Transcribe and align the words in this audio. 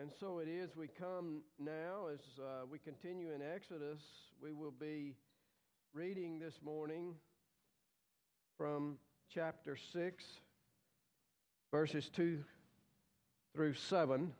And 0.00 0.10
so 0.18 0.38
it 0.38 0.48
is, 0.48 0.74
we 0.74 0.88
come 0.88 1.42
now 1.58 2.06
as 2.10 2.20
uh, 2.38 2.64
we 2.70 2.78
continue 2.78 3.32
in 3.34 3.42
Exodus. 3.42 4.00
We 4.42 4.50
will 4.50 4.70
be 4.70 5.14
reading 5.92 6.38
this 6.38 6.54
morning 6.64 7.16
from 8.56 8.96
chapter 9.28 9.76
6, 9.92 10.24
verses 11.70 12.08
2 12.16 12.42
through 13.54 13.74
7. 13.74 14.32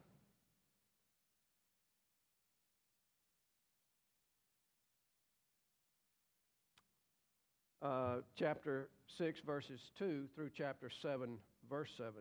Uh, 7.82 8.14
chapter 8.34 8.88
6, 9.18 9.40
verses 9.40 9.80
2 9.98 10.24
through 10.34 10.48
chapter 10.56 10.88
7, 11.02 11.36
verse 11.68 11.90
7 11.98 12.12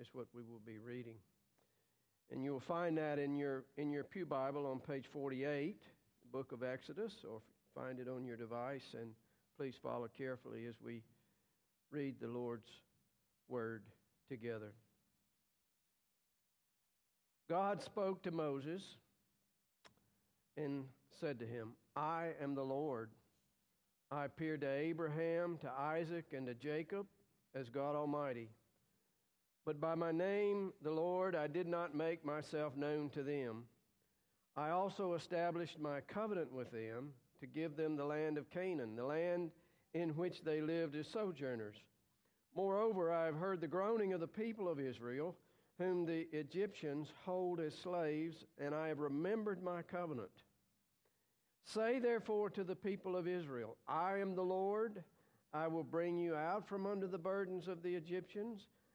is 0.00 0.08
what 0.12 0.26
we 0.34 0.42
will 0.42 0.62
be 0.66 0.78
reading. 0.78 1.14
And 2.30 2.44
you'll 2.44 2.60
find 2.60 2.96
that 2.98 3.18
in 3.18 3.36
your, 3.36 3.64
in 3.76 3.90
your 3.90 4.04
Pew 4.04 4.26
Bible 4.26 4.66
on 4.66 4.80
page 4.80 5.06
48, 5.12 5.82
the 6.22 6.28
book 6.30 6.52
of 6.52 6.62
Exodus, 6.62 7.12
or 7.28 7.40
find 7.74 7.98
it 7.98 8.08
on 8.08 8.26
your 8.26 8.36
device. 8.36 8.94
And 8.98 9.10
please 9.56 9.74
follow 9.82 10.08
carefully 10.16 10.66
as 10.66 10.74
we 10.84 11.02
read 11.90 12.16
the 12.20 12.28
Lord's 12.28 12.68
word 13.48 13.84
together. 14.28 14.72
God 17.48 17.82
spoke 17.82 18.22
to 18.24 18.30
Moses 18.30 18.82
and 20.58 20.84
said 21.18 21.38
to 21.38 21.46
him, 21.46 21.72
I 21.96 22.32
am 22.42 22.54
the 22.54 22.62
Lord. 22.62 23.10
I 24.10 24.26
appeared 24.26 24.60
to 24.62 24.70
Abraham, 24.70 25.58
to 25.62 25.70
Isaac, 25.70 26.26
and 26.36 26.46
to 26.46 26.54
Jacob 26.54 27.06
as 27.54 27.70
God 27.70 27.96
Almighty. 27.96 28.50
But 29.68 29.82
by 29.82 29.94
my 29.94 30.12
name, 30.12 30.72
the 30.80 30.90
Lord, 30.90 31.36
I 31.36 31.46
did 31.46 31.66
not 31.66 31.94
make 31.94 32.24
myself 32.24 32.74
known 32.74 33.10
to 33.10 33.22
them. 33.22 33.64
I 34.56 34.70
also 34.70 35.12
established 35.12 35.78
my 35.78 36.00
covenant 36.00 36.50
with 36.50 36.70
them 36.70 37.10
to 37.40 37.46
give 37.46 37.76
them 37.76 37.94
the 37.94 38.06
land 38.06 38.38
of 38.38 38.48
Canaan, 38.48 38.96
the 38.96 39.04
land 39.04 39.50
in 39.92 40.16
which 40.16 40.42
they 40.42 40.62
lived 40.62 40.96
as 40.96 41.06
sojourners. 41.08 41.76
Moreover, 42.56 43.12
I 43.12 43.26
have 43.26 43.34
heard 43.34 43.60
the 43.60 43.68
groaning 43.68 44.14
of 44.14 44.20
the 44.20 44.26
people 44.26 44.70
of 44.70 44.80
Israel, 44.80 45.36
whom 45.76 46.06
the 46.06 46.26
Egyptians 46.32 47.08
hold 47.26 47.60
as 47.60 47.74
slaves, 47.74 48.46
and 48.58 48.74
I 48.74 48.88
have 48.88 49.00
remembered 49.00 49.62
my 49.62 49.82
covenant. 49.82 50.30
Say 51.66 51.98
therefore 51.98 52.48
to 52.48 52.64
the 52.64 52.74
people 52.74 53.16
of 53.16 53.28
Israel, 53.28 53.76
I 53.86 54.16
am 54.16 54.34
the 54.34 54.40
Lord. 54.40 55.04
I 55.52 55.66
will 55.66 55.84
bring 55.84 56.16
you 56.16 56.34
out 56.34 56.66
from 56.66 56.86
under 56.86 57.06
the 57.06 57.18
burdens 57.18 57.68
of 57.68 57.82
the 57.82 57.94
Egyptians 57.94 58.66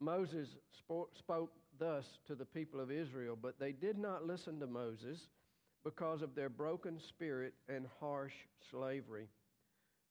Moses 0.00 0.48
spoke 0.78 1.52
thus 1.78 2.04
to 2.26 2.34
the 2.34 2.44
people 2.44 2.80
of 2.80 2.90
Israel, 2.90 3.38
but 3.40 3.58
they 3.58 3.72
did 3.72 3.98
not 3.98 4.26
listen 4.26 4.60
to 4.60 4.66
Moses 4.66 5.18
because 5.84 6.22
of 6.22 6.34
their 6.34 6.48
broken 6.48 6.98
spirit 6.98 7.54
and 7.68 7.86
harsh 8.00 8.32
slavery. 8.70 9.28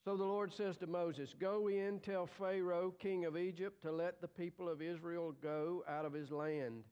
So 0.06 0.18
the 0.18 0.24
Lord 0.24 0.52
says 0.54 0.76
to 0.78 0.88
Moses, 0.88 1.34
Go 1.40 1.70
in, 1.70 2.00
tell 2.00 2.28
Pharaoh, 2.38 2.94
king 3.00 3.26
of 3.26 3.38
Egypt, 3.38 3.82
to 3.84 3.92
let 3.92 4.20
the 4.20 4.28
people 4.28 4.68
of 4.68 4.82
Israel 4.82 5.34
go 5.42 5.84
out 5.88 6.06
of 6.06 6.14
his 6.14 6.30
land. 6.30 6.84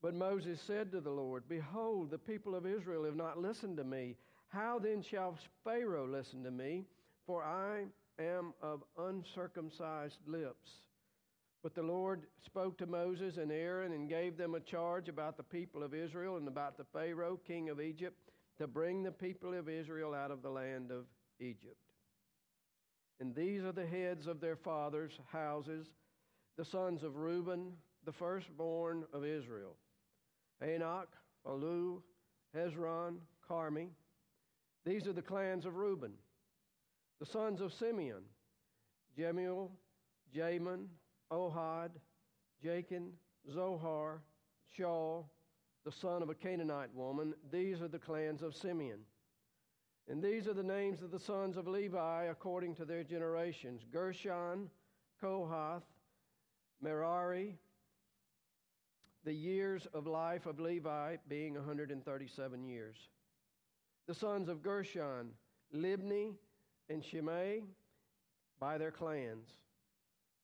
But 0.00 0.14
Moses 0.14 0.60
said 0.66 0.90
to 0.92 1.00
the 1.00 1.10
Lord, 1.10 1.44
Behold, 1.48 2.10
the 2.10 2.18
people 2.18 2.54
of 2.54 2.66
Israel 2.66 3.04
have 3.04 3.16
not 3.16 3.38
listened 3.38 3.76
to 3.76 3.84
me. 3.84 4.16
How 4.48 4.78
then 4.78 5.02
shall 5.02 5.38
Pharaoh 5.62 6.06
listen 6.06 6.42
to 6.44 6.50
me? 6.50 6.86
For 7.26 7.44
I 7.44 7.84
am 8.18 8.54
of 8.60 8.82
uncircumcised 8.98 10.18
lips. 10.26 10.70
But 11.62 11.74
the 11.74 11.82
Lord 11.82 12.26
spoke 12.44 12.76
to 12.78 12.86
Moses 12.86 13.36
and 13.36 13.52
Aaron 13.52 13.92
and 13.92 14.08
gave 14.08 14.36
them 14.36 14.54
a 14.54 14.60
charge 14.60 15.08
about 15.08 15.36
the 15.36 15.44
people 15.44 15.82
of 15.82 15.94
Israel 15.94 16.36
and 16.36 16.48
about 16.48 16.76
the 16.76 16.84
Pharaoh, 16.92 17.38
king 17.46 17.68
of 17.68 17.80
Egypt, 17.80 18.16
to 18.58 18.66
bring 18.66 19.02
the 19.02 19.12
people 19.12 19.54
of 19.54 19.68
Israel 19.68 20.12
out 20.12 20.30
of 20.30 20.42
the 20.42 20.50
land 20.50 20.90
of 20.90 21.04
Egypt. 21.38 21.76
And 23.20 23.34
these 23.34 23.62
are 23.62 23.72
the 23.72 23.86
heads 23.86 24.26
of 24.26 24.40
their 24.40 24.56
fathers' 24.56 25.18
houses, 25.30 25.86
the 26.56 26.64
sons 26.64 27.04
of 27.04 27.16
Reuben, 27.16 27.72
the 28.04 28.12
firstborn 28.12 29.04
of 29.12 29.24
Israel 29.24 29.76
Hanoch, 30.60 31.06
Pallu, 31.46 32.02
Hezron, 32.56 33.18
Carmi. 33.48 33.88
These 34.84 35.06
are 35.06 35.12
the 35.12 35.22
clans 35.22 35.64
of 35.64 35.76
Reuben. 35.76 36.12
The 37.20 37.26
sons 37.26 37.60
of 37.60 37.72
Simeon, 37.72 38.22
Jemuel, 39.16 39.70
Jamin, 40.34 40.86
Ohad, 41.32 41.90
Jachin, 42.64 43.10
Zohar, 43.50 44.22
Shaul, 44.78 45.24
the 45.84 45.92
son 45.92 46.22
of 46.22 46.28
a 46.28 46.34
Canaanite 46.34 46.94
woman. 46.94 47.34
These 47.50 47.80
are 47.80 47.88
the 47.88 47.98
clans 47.98 48.42
of 48.42 48.54
Simeon. 48.54 49.00
And 50.08 50.22
these 50.22 50.46
are 50.46 50.54
the 50.54 50.62
names 50.62 51.02
of 51.02 51.10
the 51.10 51.18
sons 51.18 51.56
of 51.56 51.66
Levi 51.66 52.24
according 52.24 52.74
to 52.76 52.84
their 52.84 53.04
generations 53.04 53.82
Gershon, 53.90 54.68
Kohath, 55.20 55.84
Merari, 56.80 57.56
the 59.24 59.32
years 59.32 59.86
of 59.94 60.06
life 60.06 60.46
of 60.46 60.58
Levi 60.58 61.16
being 61.28 61.54
137 61.54 62.64
years. 62.64 62.96
The 64.08 64.14
sons 64.14 64.48
of 64.48 64.62
Gershon, 64.62 65.30
Libni 65.74 66.34
and 66.88 67.04
Shimei 67.04 67.62
by 68.58 68.78
their 68.78 68.90
clans. 68.90 69.48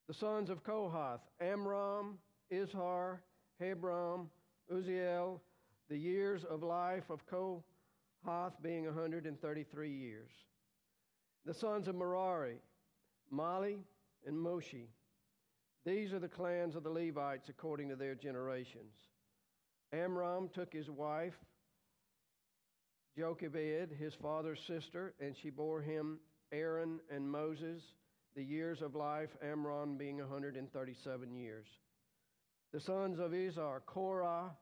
The 0.09 0.15
sons 0.15 0.49
of 0.49 0.65
Kohath, 0.65 1.21
Amram, 1.39 2.19
Izhar, 2.51 3.19
Hebron, 3.61 4.29
Uzziel, 4.73 5.39
the 5.91 5.99
years 5.99 6.45
of 6.45 6.63
life 6.63 7.11
of 7.11 7.27
Kohath 7.27 8.55
being 8.63 8.87
133 8.87 9.91
years. 9.91 10.31
The 11.45 11.53
sons 11.53 11.89
of 11.89 11.95
Merari, 11.95 12.57
Mahli, 13.31 13.81
and 14.27 14.35
Mushi. 14.35 14.87
These 15.85 16.15
are 16.15 16.19
the 16.19 16.29
clans 16.29 16.75
of 16.75 16.85
the 16.85 16.91
Levites 16.91 17.51
according 17.51 17.91
to 17.91 17.97
their 17.97 18.15
generations. 18.15 18.95
Amram 19.93 20.49
took 20.55 20.73
his 20.73 20.91
wife, 20.91 21.39
Jochebed, 23.19 23.93
his 23.93 24.15
father's 24.15 24.61
sister, 24.67 25.13
and 25.21 25.37
she 25.37 25.51
bore 25.51 25.83
him 25.83 26.19
Aaron 26.51 26.99
and 27.11 27.31
Moses 27.31 27.83
the 28.39 28.45
years 28.45 28.83
of 28.83 28.95
life, 28.95 29.31
Amram 29.43 29.97
being 29.97 30.19
137 30.19 31.35
years. 31.35 31.67
The 32.73 32.79
sons 32.79 33.19
of 33.19 33.33
Izhar, 33.33 33.81
Korah, 33.85 34.53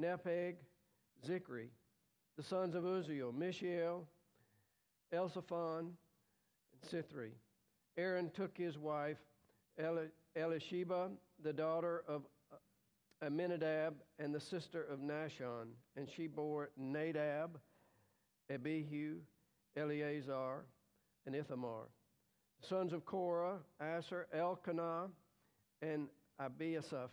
Nepheg, 0.00 0.54
Zichri. 1.26 1.66
The 2.36 2.44
sons 2.44 2.76
of 2.76 2.84
Uzziel, 2.84 3.34
Mishael, 3.34 4.06
Elzaphan, 5.12 5.80
and 5.80 6.92
Sithri. 6.92 7.32
Aaron 7.98 8.30
took 8.36 8.56
his 8.56 8.78
wife, 8.78 9.18
Elisheba, 10.36 11.10
the 11.42 11.52
daughter 11.52 12.04
of 12.06 12.22
uh, 12.52 13.26
Amminadab, 13.26 13.94
and 14.20 14.32
the 14.32 14.38
sister 14.38 14.84
of 14.84 15.00
Nahshon, 15.00 15.72
and 15.96 16.08
she 16.08 16.28
bore 16.28 16.70
Nadab, 16.76 17.58
Abihu, 18.48 19.16
Eleazar, 19.76 20.66
and 21.26 21.34
Ithamar 21.34 21.88
sons 22.68 22.92
of 22.92 23.04
Korah, 23.04 23.58
Assir, 23.80 24.26
Elkanah, 24.32 25.08
and 25.82 26.08
Abiasaph. 26.40 27.10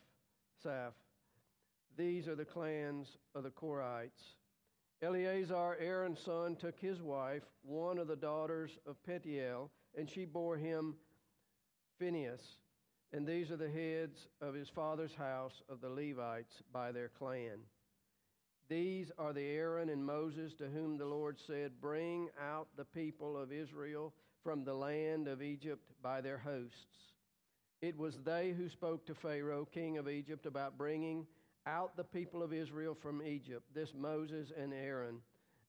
These 1.97 2.27
are 2.27 2.35
the 2.35 2.45
clans 2.45 3.07
of 3.33 3.43
the 3.43 3.49
Korahites. 3.49 4.35
Eleazar, 5.01 5.77
Aaron's 5.79 6.19
son, 6.19 6.55
took 6.55 6.79
his 6.79 7.01
wife, 7.01 7.43
one 7.63 7.97
of 7.97 8.07
the 8.07 8.15
daughters 8.15 8.71
of 8.85 8.95
Pethiel, 9.03 9.69
and 9.95 10.09
she 10.09 10.25
bore 10.25 10.57
him 10.57 10.95
Phinehas. 11.99 12.41
And 13.13 13.25
these 13.25 13.51
are 13.51 13.57
the 13.57 13.69
heads 13.69 14.27
of 14.41 14.53
his 14.53 14.69
father's 14.69 15.13
house 15.13 15.61
of 15.69 15.81
the 15.81 15.89
Levites 15.89 16.61
by 16.73 16.91
their 16.91 17.09
clan. 17.09 17.59
These 18.69 19.11
are 19.17 19.31
the 19.31 19.45
Aaron 19.45 19.89
and 19.89 20.05
Moses 20.05 20.53
to 20.55 20.67
whom 20.67 20.97
the 20.97 21.05
Lord 21.05 21.37
said, 21.47 21.79
Bring 21.79 22.27
out 22.41 22.67
the 22.75 22.83
people 22.83 23.37
of 23.37 23.53
Israel 23.53 24.13
from 24.47 24.63
the 24.63 24.73
land 24.73 25.27
of 25.27 25.41
Egypt 25.41 25.91
by 26.01 26.21
their 26.21 26.37
hosts. 26.37 27.11
It 27.81 27.97
was 27.97 28.17
they 28.23 28.53
who 28.57 28.69
spoke 28.69 29.05
to 29.05 29.13
Pharaoh, 29.13 29.67
king 29.69 29.97
of 29.97 30.07
Egypt, 30.07 30.45
about 30.45 30.77
bringing 30.77 31.27
out 31.65 31.97
the 31.97 32.05
people 32.05 32.41
of 32.41 32.53
Israel 32.53 32.95
from 32.95 33.21
Egypt, 33.21 33.65
this 33.75 33.93
Moses 33.93 34.53
and 34.57 34.73
Aaron. 34.73 35.17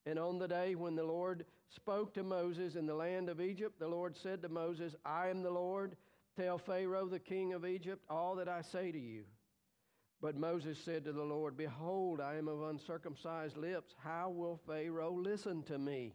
And 0.06 0.16
on 0.16 0.38
the 0.38 0.46
day 0.46 0.76
when 0.76 0.94
the 0.94 1.02
Lord 1.02 1.44
spoke 1.74 2.14
to 2.14 2.22
Moses 2.22 2.76
in 2.76 2.86
the 2.86 2.94
land 2.94 3.28
of 3.28 3.40
Egypt, 3.40 3.80
the 3.80 3.88
Lord 3.88 4.16
said 4.16 4.42
to 4.42 4.48
Moses, 4.48 4.94
I 5.04 5.26
am 5.26 5.42
the 5.42 5.50
Lord. 5.50 5.96
Tell 6.36 6.56
Pharaoh, 6.56 7.08
the 7.08 7.18
king 7.18 7.54
of 7.54 7.66
Egypt, 7.66 8.04
all 8.08 8.36
that 8.36 8.48
I 8.48 8.62
say 8.62 8.92
to 8.92 9.00
you. 9.00 9.24
But 10.22 10.36
Moses 10.36 10.78
said 10.78 11.02
to 11.06 11.12
the 11.12 11.24
Lord, 11.24 11.56
Behold, 11.56 12.20
I 12.20 12.36
am 12.36 12.46
of 12.46 12.62
uncircumcised 12.62 13.56
lips. 13.56 13.92
How 14.04 14.30
will 14.30 14.60
Pharaoh 14.68 15.18
listen 15.20 15.64
to 15.64 15.78
me? 15.80 16.14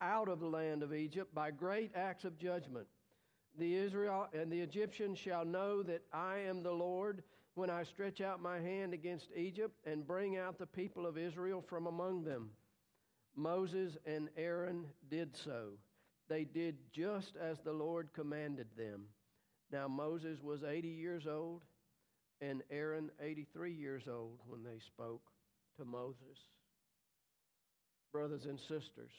out 0.00 0.28
of 0.28 0.40
the 0.40 0.46
land 0.46 0.82
of 0.82 0.94
Egypt 0.94 1.34
by 1.34 1.50
great 1.50 1.92
acts 1.94 2.24
of 2.24 2.38
judgment. 2.38 2.86
The 3.58 3.74
Israel 3.74 4.28
and 4.32 4.50
the 4.52 4.60
Egyptians 4.60 5.18
shall 5.18 5.44
know 5.44 5.82
that 5.82 6.02
I 6.12 6.38
am 6.38 6.62
the 6.62 6.72
Lord 6.72 7.22
when 7.54 7.70
I 7.70 7.84
stretch 7.84 8.20
out 8.20 8.42
my 8.42 8.60
hand 8.60 8.92
against 8.92 9.30
Egypt 9.34 9.74
and 9.86 10.06
bring 10.06 10.36
out 10.36 10.58
the 10.58 10.66
people 10.66 11.06
of 11.06 11.16
Israel 11.16 11.64
from 11.66 11.86
among 11.86 12.24
them. 12.24 12.50
Moses 13.34 13.96
and 14.04 14.28
Aaron 14.36 14.86
did 15.10 15.36
so. 15.36 15.78
They 16.28 16.44
did 16.44 16.76
just 16.92 17.36
as 17.36 17.60
the 17.60 17.72
Lord 17.72 18.10
commanded 18.12 18.68
them. 18.76 19.06
Now 19.72 19.88
Moses 19.88 20.42
was 20.42 20.62
80 20.62 20.88
years 20.88 21.26
old 21.26 21.62
and 22.40 22.62
Aaron 22.70 23.10
83 23.20 23.72
years 23.72 24.02
old 24.08 24.40
when 24.46 24.62
they 24.62 24.78
spoke 24.78 25.22
to 25.78 25.84
Moses. 25.84 26.38
Brothers 28.12 28.46
and 28.46 28.58
sisters, 28.58 29.12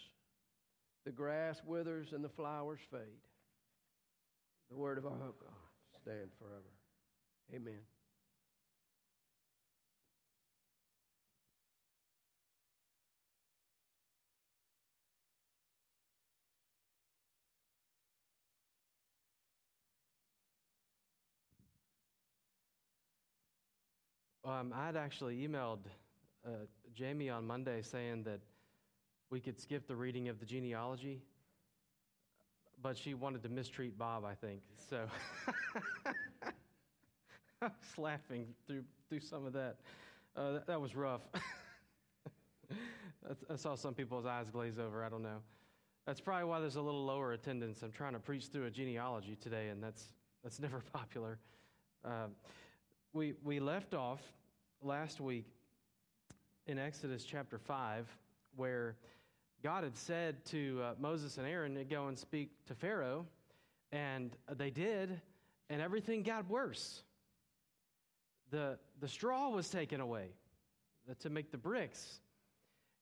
the 1.07 1.13
grass 1.13 1.61
withers 1.65 2.11
and 2.11 2.21
the 2.21 2.27
flowers 2.27 2.81
fade. 2.91 2.99
The 4.69 4.75
word 4.75 4.97
of 4.97 5.05
our 5.05 5.11
God 5.11 5.53
stand 6.01 6.31
forever. 6.37 6.73
Amen. 7.55 7.79
Um, 24.43 24.73
I 24.75 24.87
had 24.87 24.97
actually 24.97 25.37
emailed 25.37 25.79
uh, 26.45 26.49
Jamie 26.93 27.29
on 27.29 27.47
Monday 27.47 27.81
saying 27.81 28.23
that 28.23 28.41
we 29.29 29.39
could 29.39 29.59
skip 29.59 29.87
the 29.87 29.95
reading 29.95 30.29
of 30.29 30.39
the 30.39 30.45
genealogy, 30.45 31.21
but 32.81 32.97
she 32.97 33.13
wanted 33.13 33.43
to 33.43 33.49
mistreat 33.49 33.97
Bob, 33.97 34.23
I 34.23 34.33
think. 34.35 34.61
So 34.89 35.07
I 37.61 37.65
was 37.65 37.97
laughing 37.97 38.47
through, 38.67 38.83
through 39.09 39.21
some 39.21 39.45
of 39.45 39.53
that. 39.53 39.77
Uh, 40.35 40.53
that, 40.53 40.67
that 40.67 40.79
was 40.79 40.95
rough. 40.95 41.21
I 43.49 43.55
saw 43.55 43.75
some 43.75 43.93
people's 43.93 44.25
eyes 44.25 44.49
glaze 44.49 44.79
over. 44.79 45.03
I 45.03 45.09
don't 45.09 45.23
know. 45.23 45.39
That's 46.05 46.21
probably 46.21 46.45
why 46.45 46.61
there's 46.61 46.77
a 46.77 46.81
little 46.81 47.03
lower 47.03 47.33
attendance. 47.33 47.81
I'm 47.83 47.91
trying 47.91 48.13
to 48.13 48.19
preach 48.19 48.45
through 48.45 48.65
a 48.65 48.69
genealogy 48.69 49.35
today, 49.35 49.69
and 49.69 49.83
that's, 49.83 50.03
that's 50.43 50.59
never 50.61 50.81
popular. 50.93 51.39
Uh, 52.05 52.27
we, 53.11 53.33
we 53.43 53.59
left 53.59 53.93
off 53.93 54.21
last 54.81 55.19
week 55.19 55.47
in 56.67 56.79
Exodus 56.79 57.25
chapter 57.25 57.57
5, 57.57 58.07
where 58.55 58.95
God 59.63 59.83
had 59.83 59.97
said 59.97 60.45
to 60.45 60.81
uh, 60.83 60.93
Moses 60.99 61.37
and 61.37 61.47
Aaron 61.47 61.75
to 61.75 61.83
go 61.83 62.07
and 62.07 62.17
speak 62.17 62.51
to 62.67 62.75
Pharaoh, 62.75 63.25
and 63.91 64.35
they 64.55 64.69
did, 64.69 65.19
and 65.69 65.81
everything 65.81 66.21
got 66.21 66.47
worse. 66.47 67.01
The, 68.51 68.77
the 68.99 69.07
straw 69.07 69.49
was 69.49 69.69
taken 69.69 69.99
away 69.99 70.29
to 71.19 71.29
make 71.29 71.51
the 71.51 71.57
bricks, 71.57 72.19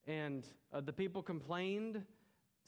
and 0.06 0.44
uh, 0.72 0.80
the 0.80 0.92
people 0.92 1.22
complained 1.22 2.02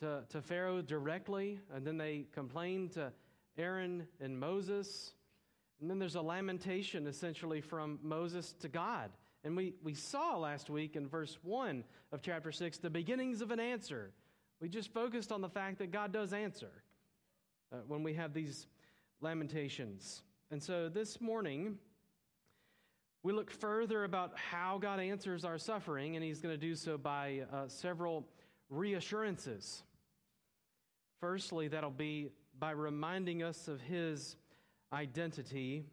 to, 0.01 0.23
to 0.29 0.43
Pharaoh 0.43 0.83
directly, 0.83 1.59
and 1.75 1.87
then 1.87 1.97
they 1.97 2.27
complained 2.33 2.93
to 2.93 3.13
Aaron 3.57 4.07
and 4.21 4.39
Moses. 4.39 5.13
And 5.81 5.89
then 5.89 5.99
there's 5.99 6.15
a 6.15 6.23
lamentation 6.23 7.07
essentially 7.07 7.61
from 7.61 7.99
Moses 8.03 8.53
to 8.61 8.69
God. 8.69 9.11
And 9.45 9.57
we, 9.57 9.75
we 9.83 9.95
saw 9.95 10.37
last 10.37 10.69
week 10.69 10.97
in 10.97 11.09
verse 11.09 11.39
1 11.43 11.85
of 12.13 12.23
chapter 12.23 12.53
6 12.53 12.79
the 12.79 12.91
beginnings 12.91 13.41
of 13.41 13.51
an 13.51 13.61
answer. 13.61 14.13
We 14.61 14.69
just 14.69 14.93
focused 14.93 15.31
on 15.31 15.41
the 15.41 15.49
fact 15.49 15.79
that 15.79 15.93
God 15.93 16.13
does 16.13 16.33
answer 16.33 16.83
uh, 17.73 17.77
when 17.87 18.03
we 18.03 18.15
have 18.15 18.35
these 18.35 18.67
lamentations. 19.21 20.23
And 20.51 20.63
so 20.63 20.89
this 20.89 21.21
morning, 21.21 21.79
we 23.23 23.33
look 23.33 23.51
further 23.51 24.05
about 24.05 24.33
how 24.37 24.79
God 24.79 25.01
answers 25.01 25.45
our 25.45 25.59
suffering, 25.59 26.17
and 26.17 26.25
He's 26.25 26.41
going 26.41 26.55
to 26.55 26.61
do 26.61 26.75
so 26.75 26.97
by 26.97 27.43
uh, 27.53 27.69
several 27.69 28.27
reassurances. 28.71 29.83
Firstly, 31.21 31.69
that'll 31.69 31.91
be 31.91 32.31
by 32.59 32.71
reminding 32.71 33.43
us 33.43 33.69
of 33.69 33.81
His 33.81 34.37
identity. 34.93 35.85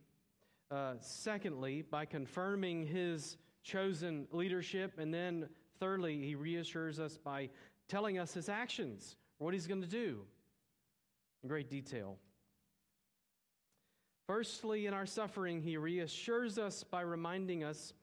Uh, 0.72 0.94
secondly, 1.00 1.84
by 1.84 2.06
confirming 2.06 2.86
his 2.88 3.38
chosen 3.64 4.28
leadership. 4.32 4.94
And 4.98 5.14
then 5.14 5.50
thirdly, 5.80 6.22
he 6.22 6.36
reassures 6.36 7.00
us 7.00 7.18
by 7.18 7.50
telling 7.88 8.18
us 8.18 8.34
his 8.34 8.50
actions, 8.50 9.16
what 9.38 9.54
he's 9.54 9.68
going 9.68 9.82
to 9.82 9.88
do 9.88 10.22
in 11.44 11.50
great 11.50 11.70
detail. 11.70 12.18
Firstly, 14.28 14.88
in 14.88 14.94
our 14.94 15.06
suffering, 15.06 15.62
he 15.62 15.78
reassures 15.78 16.58
us 16.58 16.84
by 16.84 17.02
reminding 17.02 17.64
us 17.64 17.94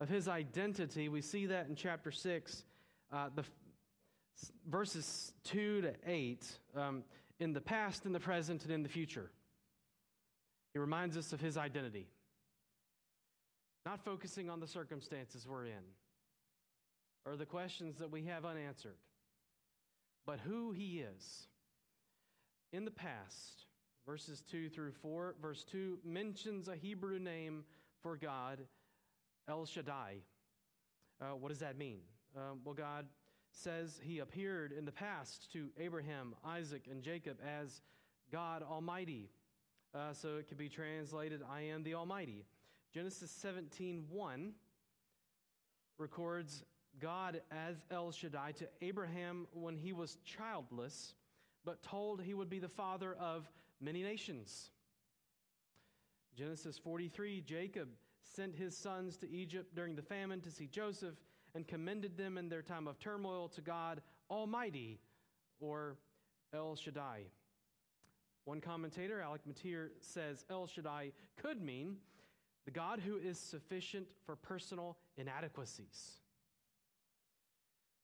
of 0.00 0.08
his 0.08 0.26
identity. 0.26 1.08
We 1.08 1.20
see 1.20 1.46
that 1.46 1.68
in 1.68 1.76
chapter 1.76 2.10
6, 2.10 2.64
uh, 3.12 3.28
the 3.34 3.44
verses 4.68 5.34
2 5.44 5.82
to 5.82 5.94
8, 6.04 6.46
um, 6.74 7.04
in 7.38 7.52
the 7.52 7.60
past, 7.60 8.06
in 8.06 8.12
the 8.12 8.20
present, 8.20 8.64
and 8.64 8.72
in 8.72 8.82
the 8.82 8.88
future. 8.88 9.30
He 10.72 10.78
reminds 10.78 11.16
us 11.16 11.32
of 11.32 11.40
his 11.40 11.56
identity, 11.56 12.08
not 13.86 14.04
focusing 14.04 14.50
on 14.50 14.60
the 14.60 14.66
circumstances 14.66 15.46
we're 15.48 15.66
in 15.66 15.84
or 17.24 17.36
the 17.36 17.46
questions 17.46 17.98
that 17.98 18.10
we 18.10 18.24
have 18.24 18.44
unanswered, 18.44 18.96
but 20.26 20.40
who 20.40 20.72
he 20.72 21.00
is. 21.00 21.48
In 22.72 22.84
the 22.84 22.90
past, 22.90 23.66
verses 24.06 24.42
2 24.50 24.68
through 24.68 24.92
4, 24.92 25.36
verse 25.40 25.64
2 25.64 25.98
mentions 26.04 26.68
a 26.68 26.76
Hebrew 26.76 27.18
name 27.18 27.64
for 28.02 28.16
God, 28.16 28.60
El 29.48 29.64
Shaddai. 29.64 30.16
Uh, 31.20 31.34
what 31.34 31.48
does 31.48 31.60
that 31.60 31.78
mean? 31.78 32.00
Um, 32.36 32.60
well, 32.64 32.74
God 32.74 33.06
says 33.50 33.98
he 34.02 34.18
appeared 34.18 34.72
in 34.72 34.84
the 34.84 34.92
past 34.92 35.50
to 35.52 35.68
Abraham, 35.78 36.34
Isaac, 36.44 36.86
and 36.90 37.02
Jacob 37.02 37.38
as 37.44 37.80
God 38.30 38.62
Almighty. 38.62 39.30
Uh, 39.94 40.12
so 40.12 40.36
it 40.36 40.48
could 40.48 40.58
be 40.58 40.68
translated, 40.68 41.42
I 41.48 41.62
am 41.62 41.82
the 41.82 41.94
Almighty. 41.94 42.44
Genesis 42.92 43.30
17 43.30 44.04
1 44.10 44.52
records 45.98 46.64
God 47.00 47.40
as 47.50 47.76
El 47.90 48.12
Shaddai 48.12 48.52
to 48.52 48.68
Abraham 48.82 49.46
when 49.52 49.76
he 49.76 49.92
was 49.92 50.18
childless, 50.24 51.14
but 51.64 51.82
told 51.82 52.22
he 52.22 52.34
would 52.34 52.50
be 52.50 52.58
the 52.58 52.68
father 52.68 53.14
of 53.14 53.48
many 53.80 54.02
nations. 54.02 54.70
Genesis 56.36 56.78
43 56.78 57.40
Jacob 57.40 57.88
sent 58.22 58.54
his 58.54 58.76
sons 58.76 59.16
to 59.18 59.30
Egypt 59.30 59.74
during 59.74 59.96
the 59.96 60.02
famine 60.02 60.40
to 60.42 60.50
see 60.50 60.66
Joseph 60.66 61.14
and 61.54 61.66
commended 61.66 62.16
them 62.16 62.38
in 62.38 62.48
their 62.48 62.62
time 62.62 62.86
of 62.86 62.98
turmoil 62.98 63.48
to 63.48 63.60
God 63.60 64.02
Almighty, 64.30 65.00
or 65.60 65.96
El 66.52 66.76
Shaddai. 66.76 67.22
One 68.48 68.62
commentator, 68.62 69.20
Alec 69.20 69.42
Motyer, 69.46 69.90
says 70.00 70.46
El 70.48 70.66
Shaddai 70.66 71.12
could 71.36 71.60
mean 71.60 71.96
the 72.64 72.70
God 72.70 72.98
who 72.98 73.18
is 73.18 73.38
sufficient 73.38 74.06
for 74.24 74.36
personal 74.36 74.96
inadequacies, 75.18 76.12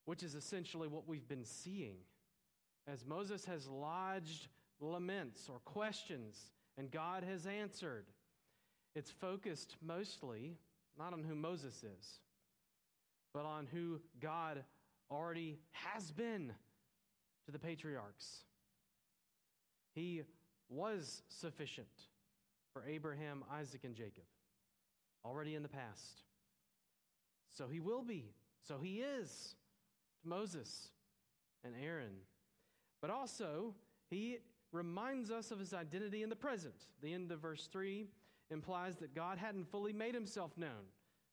which 0.04 0.22
is 0.22 0.34
essentially 0.34 0.86
what 0.86 1.08
we've 1.08 1.26
been 1.26 1.46
seeing. 1.46 1.96
As 2.86 3.06
Moses 3.06 3.46
has 3.46 3.66
lodged 3.66 4.48
laments 4.80 5.48
or 5.48 5.60
questions, 5.60 6.52
and 6.76 6.90
God 6.90 7.24
has 7.24 7.46
answered, 7.46 8.04
it's 8.94 9.10
focused 9.10 9.76
mostly 9.80 10.58
not 10.98 11.14
on 11.14 11.24
who 11.24 11.34
Moses 11.34 11.82
is, 11.82 12.18
but 13.32 13.46
on 13.46 13.66
who 13.72 13.98
God 14.20 14.62
already 15.10 15.58
has 15.70 16.10
been 16.10 16.52
to 17.46 17.50
the 17.50 17.58
patriarchs. 17.58 18.44
He 19.94 20.22
was 20.68 21.22
sufficient 21.28 21.88
for 22.72 22.84
Abraham, 22.88 23.44
Isaac, 23.52 23.84
and 23.84 23.94
Jacob 23.94 24.24
already 25.24 25.54
in 25.54 25.62
the 25.62 25.68
past. 25.68 26.22
So 27.56 27.66
he 27.68 27.80
will 27.80 28.02
be. 28.02 28.32
So 28.66 28.78
he 28.82 28.96
is 29.00 29.54
to 30.22 30.28
Moses 30.28 30.88
and 31.64 31.74
Aaron. 31.82 32.16
But 33.00 33.10
also, 33.10 33.74
he 34.10 34.38
reminds 34.72 35.30
us 35.30 35.50
of 35.50 35.58
his 35.58 35.72
identity 35.72 36.22
in 36.22 36.28
the 36.28 36.36
present. 36.36 36.74
The 37.02 37.12
end 37.12 37.30
of 37.30 37.40
verse 37.40 37.68
3 37.72 38.06
implies 38.50 38.96
that 38.96 39.14
God 39.14 39.38
hadn't 39.38 39.70
fully 39.70 39.92
made 39.92 40.14
himself 40.14 40.56
known 40.56 40.90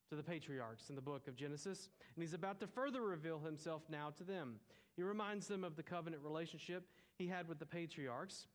to 0.10 0.16
the 0.16 0.24
patriarchs 0.24 0.90
in 0.90 0.96
the 0.96 1.02
book 1.02 1.28
of 1.28 1.36
Genesis, 1.36 1.90
and 2.16 2.22
he's 2.22 2.34
about 2.34 2.60
to 2.60 2.68
further 2.68 3.02
reveal 3.02 3.40
himself 3.40 3.84
now 3.90 4.12
to 4.18 4.24
them. 4.24 4.56
He 4.96 5.04
reminds 5.04 5.48
them 5.48 5.64
of 5.64 5.76
the 5.76 5.84
covenant 5.84 6.22
relationship 6.22 6.84
he 7.22 7.28
had 7.28 7.48
with 7.48 7.60
the 7.60 7.66
patriarchs, 7.66 8.48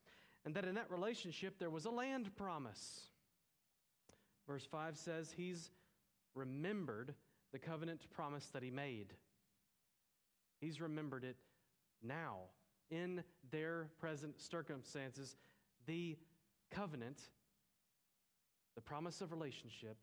and 0.44 0.54
that 0.54 0.64
in 0.64 0.74
that 0.74 0.90
relationship 0.90 1.58
there 1.58 1.70
was 1.70 1.84
a 1.84 1.90
land 1.90 2.34
promise. 2.36 3.06
Verse 4.46 4.66
5 4.70 4.96
says 4.96 5.32
he's 5.36 5.70
remembered 6.34 7.14
the 7.52 7.58
covenant 7.58 8.06
promise 8.12 8.46
that 8.52 8.62
he 8.62 8.70
made. 8.70 9.14
He's 10.60 10.80
remembered 10.80 11.24
it 11.24 11.36
now 12.02 12.36
in 12.90 13.22
their 13.50 13.88
present 14.00 14.40
circumstances. 14.40 15.36
The 15.86 16.16
covenant, 16.70 17.20
the 18.74 18.80
promise 18.80 19.20
of 19.20 19.32
relationship 19.32 19.96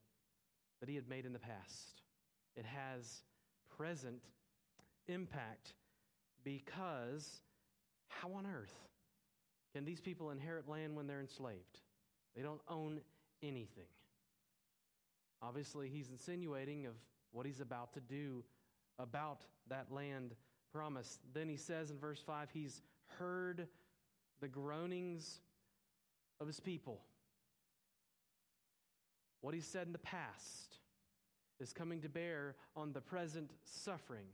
that 0.80 0.90
he 0.90 0.96
had 0.96 1.08
made 1.08 1.26
in 1.26 1.34
the 1.34 1.40
past, 1.40 2.02
it 2.56 2.66
has 2.66 3.24
present 3.78 4.22
impact 5.08 5.74
because 6.44 7.42
how 8.22 8.32
on 8.34 8.46
earth 8.46 8.74
can 9.74 9.86
these 9.86 10.00
people 10.00 10.32
inherit 10.32 10.68
land 10.70 10.96
when 10.96 11.08
they're 11.08 11.22
enslaved? 11.22 11.80
They 12.36 12.42
don't 12.42 12.62
own 12.68 13.02
anything. 13.42 13.88
Obviously, 15.42 15.90
he's 15.90 16.10
insinuating 16.10 16.86
of 16.86 16.94
what 17.32 17.46
he's 17.46 17.60
about 17.60 17.94
to 17.94 18.00
do 18.00 18.44
about 19.00 19.46
that 19.70 19.92
land 19.92 20.36
promise. 20.72 21.20
Then 21.34 21.50
he 21.50 21.58
says 21.58 21.92
in 21.92 21.98
verse 21.98 22.22
5 22.26 22.50
he's 22.54 22.82
heard 23.20 23.68
the 24.42 24.48
groanings 24.48 25.40
of 26.40 26.48
his 26.48 26.60
people. 26.60 27.02
What 29.42 29.54
he 29.54 29.62
said 29.62 29.88
in 29.88 29.94
the 29.94 30.00
past 30.00 30.78
is 31.60 31.74
coming 31.74 32.02
to 32.02 32.10
bear 32.10 32.56
on 32.76 32.94
the 32.94 33.02
present 33.02 33.52
suffering. 33.64 34.26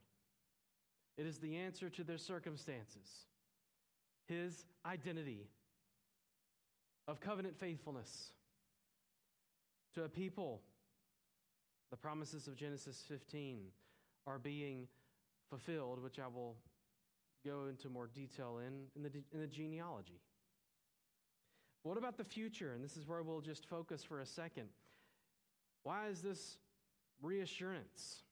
It 1.17 1.25
is 1.25 1.37
the 1.39 1.57
answer 1.57 1.89
to 1.89 2.03
their 2.03 2.17
circumstances, 2.17 3.25
his 4.29 4.65
identity 4.85 5.47
of 7.07 7.19
covenant 7.19 7.57
faithfulness 7.59 8.31
to 9.95 10.03
a 10.03 10.09
people 10.09 10.61
the 11.91 11.97
promises 11.97 12.47
of 12.47 12.55
Genesis 12.55 13.03
15 13.07 13.61
are 14.27 14.37
being 14.37 14.87
fulfilled, 15.49 16.03
which 16.03 16.19
I 16.19 16.27
will 16.27 16.55
go 17.43 17.65
into 17.67 17.89
more 17.89 18.07
detail 18.07 18.59
in 18.59 18.83
in 18.95 19.01
the, 19.03 19.11
in 19.33 19.39
the 19.39 19.47
genealogy. 19.47 20.21
What 21.83 21.97
about 21.97 22.17
the 22.17 22.23
future? 22.23 22.73
And 22.73 22.83
this 22.83 22.97
is 22.97 23.07
where 23.07 23.23
we'll 23.23 23.41
just 23.41 23.65
focus 23.65 24.03
for 24.03 24.19
a 24.19 24.25
second. 24.25 24.67
Why 25.83 26.07
is 26.07 26.21
this 26.21 26.57
reassurance 27.21 28.23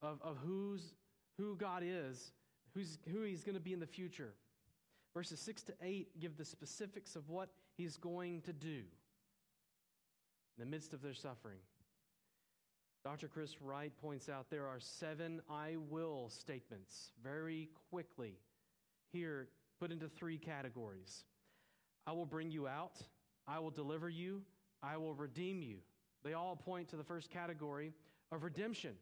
of, 0.00 0.20
of 0.22 0.38
who's, 0.44 0.94
who 1.36 1.56
God 1.56 1.82
is, 1.84 2.32
who's, 2.72 2.98
who 3.12 3.22
He's 3.22 3.42
going 3.42 3.56
to 3.56 3.60
be 3.60 3.72
in 3.72 3.80
the 3.80 3.86
future? 3.86 4.34
Verses 5.14 5.40
6 5.40 5.62
to 5.64 5.74
8 5.80 6.20
give 6.20 6.36
the 6.36 6.44
specifics 6.44 7.16
of 7.16 7.28
what 7.28 7.48
He's 7.76 7.96
going 7.96 8.40
to 8.42 8.52
do 8.52 8.82
in 10.56 10.58
the 10.58 10.66
midst 10.66 10.92
of 10.92 11.02
their 11.02 11.14
suffering. 11.14 11.58
Dr. 13.04 13.28
Chris 13.28 13.60
Wright 13.60 13.92
points 14.00 14.28
out 14.28 14.48
there 14.48 14.66
are 14.66 14.80
seven 14.80 15.42
I 15.50 15.76
will 15.90 16.30
statements 16.30 17.10
very 17.22 17.68
quickly 17.90 18.38
here 19.12 19.48
put 19.80 19.92
into 19.92 20.08
three 20.08 20.38
categories. 20.38 21.24
I 22.06 22.12
will 22.12 22.26
bring 22.26 22.50
you 22.50 22.66
out, 22.66 23.02
I 23.46 23.58
will 23.58 23.70
deliver 23.70 24.08
you, 24.08 24.42
I 24.82 24.96
will 24.96 25.14
redeem 25.14 25.62
you. 25.62 25.78
They 26.22 26.32
all 26.32 26.56
point 26.56 26.88
to 26.88 26.96
the 26.96 27.04
first 27.04 27.30
category 27.30 27.92
of 28.32 28.42
redemption. 28.42 28.94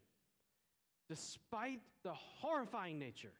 Despite 1.09 1.81
the 2.03 2.13
horrifying 2.13 2.99
nature, 2.99 3.33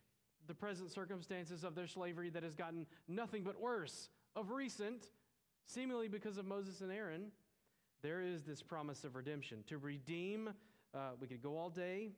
the 0.47 0.55
present 0.55 0.91
circumstances 0.91 1.65
of 1.65 1.75
their 1.75 1.87
slavery 1.87 2.31
that 2.31 2.43
has 2.43 2.55
gotten 2.55 2.87
nothing 3.09 3.43
but 3.43 3.61
worse 3.61 4.09
of 4.35 4.51
recent, 4.51 5.09
seemingly 5.67 6.09
because 6.09 6.39
of 6.39 6.47
Moses 6.47 6.81
and 6.81 6.93
Aaron, 6.93 7.31
there 8.03 8.21
is 8.21 8.43
this 8.43 8.63
promise 8.63 9.05
of 9.05 9.15
redemption. 9.15 9.63
To 9.69 9.79
redeem, 9.79 10.51
uh, 10.95 10.99
we 11.21 11.27
could 11.27 11.43
go 11.43 11.57
all 11.57 11.71
day. 11.71 12.11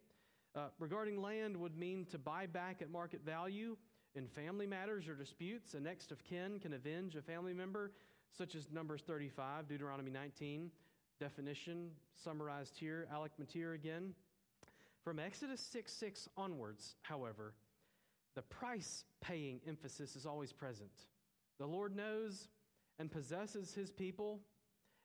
Uh, 0.57 0.69
regarding 0.79 1.21
land 1.21 1.57
would 1.57 1.77
mean 1.77 2.07
to 2.07 2.19
buy 2.19 2.47
back 2.47 2.81
at 2.81 2.91
market 2.91 3.21
value. 3.25 3.77
In 4.15 4.29
family 4.29 4.67
matters 4.67 5.09
or 5.09 5.15
disputes, 5.15 5.75
a 5.75 5.81
next 5.81 6.13
of 6.13 6.23
kin 6.25 6.61
can 6.61 6.73
avenge 6.73 7.17
a 7.17 7.23
family 7.23 7.53
member, 7.53 7.93
such 8.37 8.55
as 8.55 8.71
Numbers 8.71 9.03
35, 9.07 9.69
Deuteronomy 9.69 10.11
19. 10.11 10.71
Definition 11.21 11.91
summarized 12.15 12.79
here, 12.79 13.07
Alec 13.13 13.33
Motyer 13.39 13.75
again. 13.75 14.15
From 15.03 15.19
Exodus 15.19 15.61
6 15.61 15.93
6 15.93 16.29
onwards, 16.37 16.95
however, 17.03 17.53
the 18.35 18.43
price 18.43 19.05
paying 19.21 19.61
emphasis 19.67 20.17
is 20.17 20.27
always 20.27 20.53
present. 20.53 20.91
The 21.59 21.67
Lord 21.67 21.95
knows 21.95 22.49
and 22.99 23.11
possesses 23.11 23.75
his 23.75 23.91
people 23.91 24.41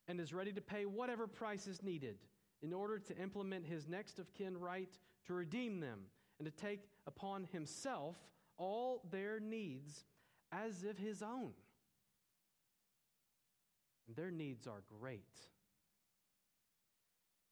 and 0.08 0.20
is 0.20 0.34
ready 0.34 0.52
to 0.54 0.62
pay 0.62 0.86
whatever 0.86 1.28
price 1.28 1.68
is 1.68 1.84
needed 1.84 2.18
in 2.62 2.74
order 2.74 3.00
to 3.00 3.18
implement 3.18 3.66
his 3.66 3.88
next 3.88 4.20
of 4.20 4.34
kin 4.34 4.60
right 4.60 4.98
to 5.28 5.34
redeem 5.34 5.80
them 5.80 6.00
and 6.40 6.46
to 6.46 6.52
take 6.52 6.82
upon 7.08 7.48
himself 7.52 8.16
all 8.58 9.04
their 9.12 9.40
needs 9.40 10.06
as 10.52 10.84
if 10.84 10.98
his 10.98 11.22
own. 11.22 11.52
And 14.08 14.16
their 14.16 14.32
needs 14.32 14.66
are 14.68 14.82
great. 15.00 15.22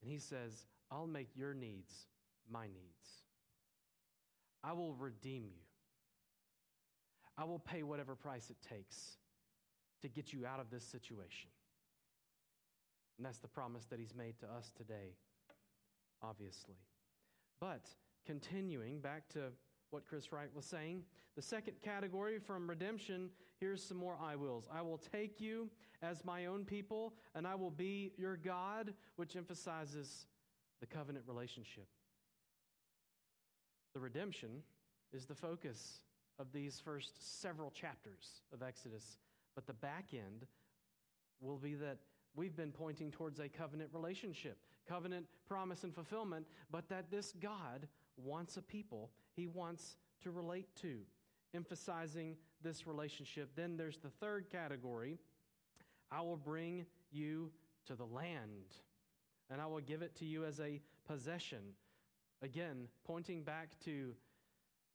And 0.01 0.12
he 0.12 0.17
says, 0.17 0.65
I'll 0.91 1.07
make 1.07 1.29
your 1.36 1.53
needs 1.53 2.07
my 2.50 2.65
needs. 2.65 3.24
I 4.63 4.74
will 4.74 4.93
redeem 4.93 5.43
you. 5.46 5.66
I 7.38 7.44
will 7.44 7.60
pay 7.60 7.84
whatever 7.84 8.15
price 8.15 8.50
it 8.50 8.58
takes 8.67 9.17
to 10.01 10.08
get 10.08 10.34
you 10.34 10.46
out 10.46 10.60
of 10.60 10.70
this 10.70 10.84
situation. 10.84 11.50
And 13.17 13.25
that's 13.25 13.39
the 13.39 13.48
promise 13.48 13.86
that 13.86 14.00
he's 14.00 14.13
made 14.15 14.39
to 14.39 14.46
us 14.46 14.72
today, 14.75 15.15
obviously. 16.22 16.75
But 17.60 17.89
continuing 18.25 19.00
back 19.00 19.27
to 19.29 19.51
what 19.89 20.06
Chris 20.06 20.32
Wright 20.32 20.50
was 20.53 20.65
saying, 20.65 21.03
the 21.36 21.41
second 21.41 21.75
category 21.84 22.39
from 22.39 22.70
redemption, 22.70 23.29
here's 23.60 23.84
some 23.84 23.98
more 23.98 24.17
I 24.22 24.36
wills. 24.36 24.67
I 24.72 24.82
will 24.82 24.98
take 24.98 25.39
you 25.39 25.70
as 26.01 26.25
my 26.25 26.46
own 26.46 26.65
people, 26.65 27.13
and 27.36 27.48
I 27.48 27.56
will 27.56 27.72
be 27.72 28.12
your 28.17 28.38
God, 28.38 28.94
which 29.15 29.36
emphasizes 29.36 30.27
the 30.79 30.86
covenant 30.86 31.25
relationship. 31.27 31.88
The 33.94 34.00
redemption 34.00 34.62
is 35.13 35.25
the 35.25 35.36
focus 35.36 36.01
of 36.39 36.51
these 36.51 36.79
first 36.84 37.41
several 37.41 37.72
chapters 37.72 38.41
of 38.53 38.62
Exodus, 38.62 39.17
but 39.56 39.65
the 39.65 39.74
back 39.74 40.10
end 40.13 40.46
will 41.39 41.58
be 41.58 41.75
that 41.75 41.98
we've 42.36 42.56
been 42.56 42.72
pointing 42.72 43.12
towards 43.12 43.39
a 43.39 43.50
covenant 43.50 43.89
relationship, 43.94 44.58
covenant 44.88 45.25
promise 45.48 45.84
and 45.84 45.94
fulfillment, 45.94 46.46
but 46.72 46.88
that 46.89 47.10
this 47.10 47.34
God 47.41 47.88
wants 48.17 48.58
a 48.58 48.62
people 48.62 49.12
he 49.36 49.48
wants 49.48 49.98
to 50.24 50.32
relate 50.32 50.67
to, 50.82 51.00
emphasizing 51.53 52.36
this 52.63 52.88
relationship. 52.88 53.51
Then 53.56 53.77
there's 53.77 53.98
the 53.98 54.10
third 54.10 54.50
category 54.51 55.20
I 56.12 56.22
will 56.22 56.38
bring 56.38 56.86
you 57.12 57.51
to 57.86 57.96
the 57.96 58.06
land, 58.06 58.75
and 59.50 59.62
I 59.62 59.65
will 59.65 59.82
give 59.82 60.01
it 60.01 60.15
to 60.17 60.25
you 60.25 60.46
as 60.46 60.60
a 60.60 60.82
possession. 61.08 61.60
Again, 62.41 62.88
pointing 63.06 63.44
back 63.44 63.70
to 63.86 64.13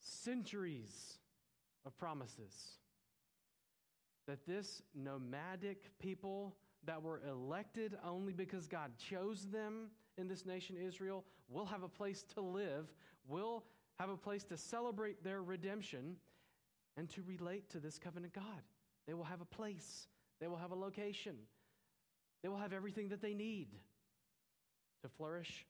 centuries 0.01 1.19
of 1.85 1.97
promises 1.99 2.79
that 4.27 4.47
this 4.47 4.83
nomadic 4.95 5.91
people 5.99 6.57
that 6.85 7.03
were 7.03 7.21
elected 7.29 7.97
only 8.05 8.33
because 8.33 8.67
God 8.67 8.93
chose 8.97 9.47
them 9.47 9.91
in 10.19 10.29
this 10.29 10.47
nation, 10.47 10.77
Israel, 10.77 11.25
will 11.49 11.67
have 11.67 11.83
a 11.83 11.89
place 11.89 12.23
to 12.35 12.41
live, 12.41 12.93
will 13.27 13.65
have 13.99 14.11
a 14.11 14.17
place 14.17 14.45
to 14.45 14.57
celebrate 14.57 15.23
their 15.25 15.43
redemption, 15.43 16.17
and 16.97 17.09
to 17.11 17.23
relate 17.23 17.71
to 17.71 17.79
this 17.79 17.99
covenant 17.99 18.35
God. 18.35 18.63
They 19.07 19.15
will 19.15 19.25
have 19.25 19.41
a 19.41 19.47
place, 19.47 20.07
they 20.41 20.49
will 20.49 20.57
have 20.57 20.71
a 20.71 20.77
location, 20.77 21.37
they 22.43 22.49
will 22.49 22.59
have 22.59 22.73
everything 22.73 23.09
that 23.09 23.23
they 23.23 23.35
need 23.35 23.69
to 25.03 25.09
flourish 25.09 25.67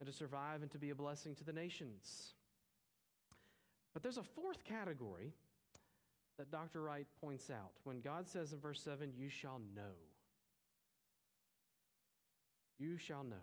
and 0.00 0.06
to 0.06 0.12
survive 0.12 0.62
and 0.62 0.70
to 0.70 0.78
be 0.78 0.90
a 0.90 0.94
blessing 0.94 1.34
to 1.36 1.44
the 1.44 1.52
nations. 1.52 2.34
But 3.94 4.02
there's 4.02 4.18
a 4.18 4.24
fourth 4.24 4.64
category 4.64 5.32
that 6.36 6.50
Dr. 6.50 6.82
Wright 6.82 7.06
points 7.20 7.48
out 7.48 7.70
when 7.84 8.00
God 8.00 8.28
says 8.28 8.52
in 8.52 8.58
verse 8.58 8.80
7, 8.82 9.12
You 9.16 9.28
shall 9.28 9.60
know. 9.74 9.82
You 12.78 12.98
shall 12.98 13.22
know. 13.22 13.36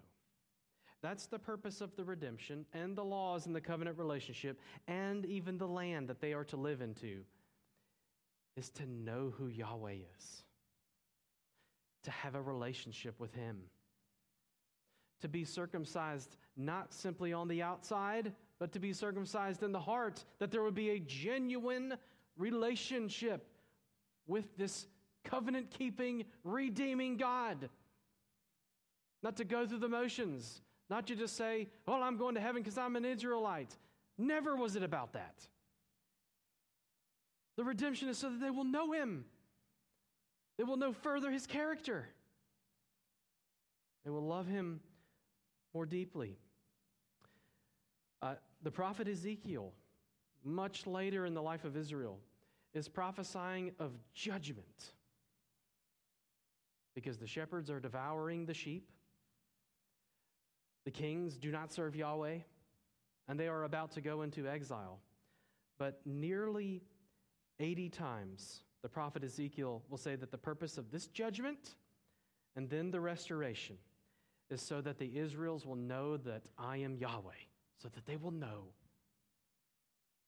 That's 1.01 1.25
the 1.25 1.39
purpose 1.39 1.81
of 1.81 1.95
the 1.95 2.03
redemption 2.03 2.65
and 2.73 2.95
the 2.95 3.03
laws 3.03 3.47
in 3.47 3.53
the 3.53 3.61
covenant 3.61 3.97
relationship 3.97 4.59
and 4.87 5.25
even 5.25 5.57
the 5.57 5.67
land 5.67 6.09
that 6.09 6.21
they 6.21 6.33
are 6.33 6.43
to 6.45 6.57
live 6.57 6.81
into 6.81 7.21
is 8.55 8.69
to 8.71 8.85
know 8.85 9.33
who 9.35 9.47
Yahweh 9.47 9.95
is, 10.17 10.43
to 12.03 12.11
have 12.11 12.35
a 12.35 12.41
relationship 12.41 13.19
with 13.19 13.33
Him, 13.33 13.61
to 15.21 15.27
be 15.27 15.43
circumcised 15.43 16.35
not 16.57 16.93
simply 16.93 17.33
on 17.33 17.47
the 17.47 17.63
outside, 17.63 18.33
but 18.61 18.71
to 18.73 18.79
be 18.79 18.93
circumcised 18.93 19.63
in 19.63 19.71
the 19.71 19.79
heart, 19.79 20.23
that 20.37 20.51
there 20.51 20.61
would 20.61 20.75
be 20.75 20.91
a 20.91 20.99
genuine 20.99 21.97
relationship 22.37 23.47
with 24.27 24.55
this 24.55 24.85
covenant 25.23 25.71
keeping, 25.71 26.25
redeeming 26.43 27.17
God. 27.17 27.69
Not 29.23 29.37
to 29.37 29.45
go 29.45 29.65
through 29.65 29.79
the 29.79 29.89
motions, 29.89 30.61
not 30.91 31.07
to 31.07 31.15
just 31.15 31.35
say, 31.35 31.69
Well, 31.87 32.03
I'm 32.03 32.17
going 32.17 32.35
to 32.35 32.41
heaven 32.41 32.61
because 32.61 32.77
I'm 32.77 32.95
an 32.95 33.03
Israelite. 33.03 33.75
Never 34.19 34.55
was 34.55 34.75
it 34.75 34.83
about 34.83 35.13
that. 35.13 35.47
The 37.57 37.63
redemption 37.63 38.09
is 38.09 38.19
so 38.19 38.29
that 38.29 38.41
they 38.41 38.51
will 38.51 38.63
know 38.63 38.91
him. 38.91 39.25
They 40.59 40.65
will 40.65 40.77
know 40.77 40.93
further 40.93 41.31
his 41.31 41.47
character. 41.47 42.07
They 44.05 44.11
will 44.11 44.27
love 44.27 44.45
him 44.45 44.81
more 45.73 45.87
deeply. 45.87 46.37
The 48.63 48.71
prophet 48.71 49.07
Ezekiel, 49.07 49.73
much 50.43 50.85
later 50.85 51.25
in 51.25 51.33
the 51.33 51.41
life 51.41 51.65
of 51.65 51.75
Israel, 51.75 52.19
is 52.73 52.87
prophesying 52.87 53.71
of 53.79 53.91
judgment 54.13 54.93
because 56.93 57.17
the 57.17 57.27
shepherds 57.27 57.69
are 57.69 57.79
devouring 57.79 58.45
the 58.45 58.53
sheep, 58.53 58.89
the 60.85 60.91
kings 60.91 61.37
do 61.37 61.51
not 61.51 61.71
serve 61.71 61.95
Yahweh, 61.95 62.39
and 63.27 63.39
they 63.39 63.47
are 63.47 63.63
about 63.63 63.91
to 63.91 64.01
go 64.01 64.23
into 64.23 64.47
exile. 64.47 64.99
But 65.77 66.01
nearly 66.05 66.81
80 67.59 67.89
times, 67.89 68.61
the 68.81 68.89
prophet 68.89 69.23
Ezekiel 69.23 69.83
will 69.89 69.97
say 69.97 70.15
that 70.15 70.31
the 70.31 70.37
purpose 70.37 70.77
of 70.77 70.91
this 70.91 71.07
judgment 71.07 71.75
and 72.55 72.69
then 72.69 72.91
the 72.91 72.99
restoration 72.99 73.77
is 74.49 74.61
so 74.61 74.81
that 74.81 74.99
the 74.99 75.17
Israels 75.17 75.65
will 75.65 75.75
know 75.75 76.17
that 76.17 76.43
I 76.57 76.77
am 76.77 76.97
Yahweh, 76.97 77.31
so 77.81 77.89
that 77.89 78.05
they 78.05 78.15
will 78.15 78.31
know. 78.31 78.65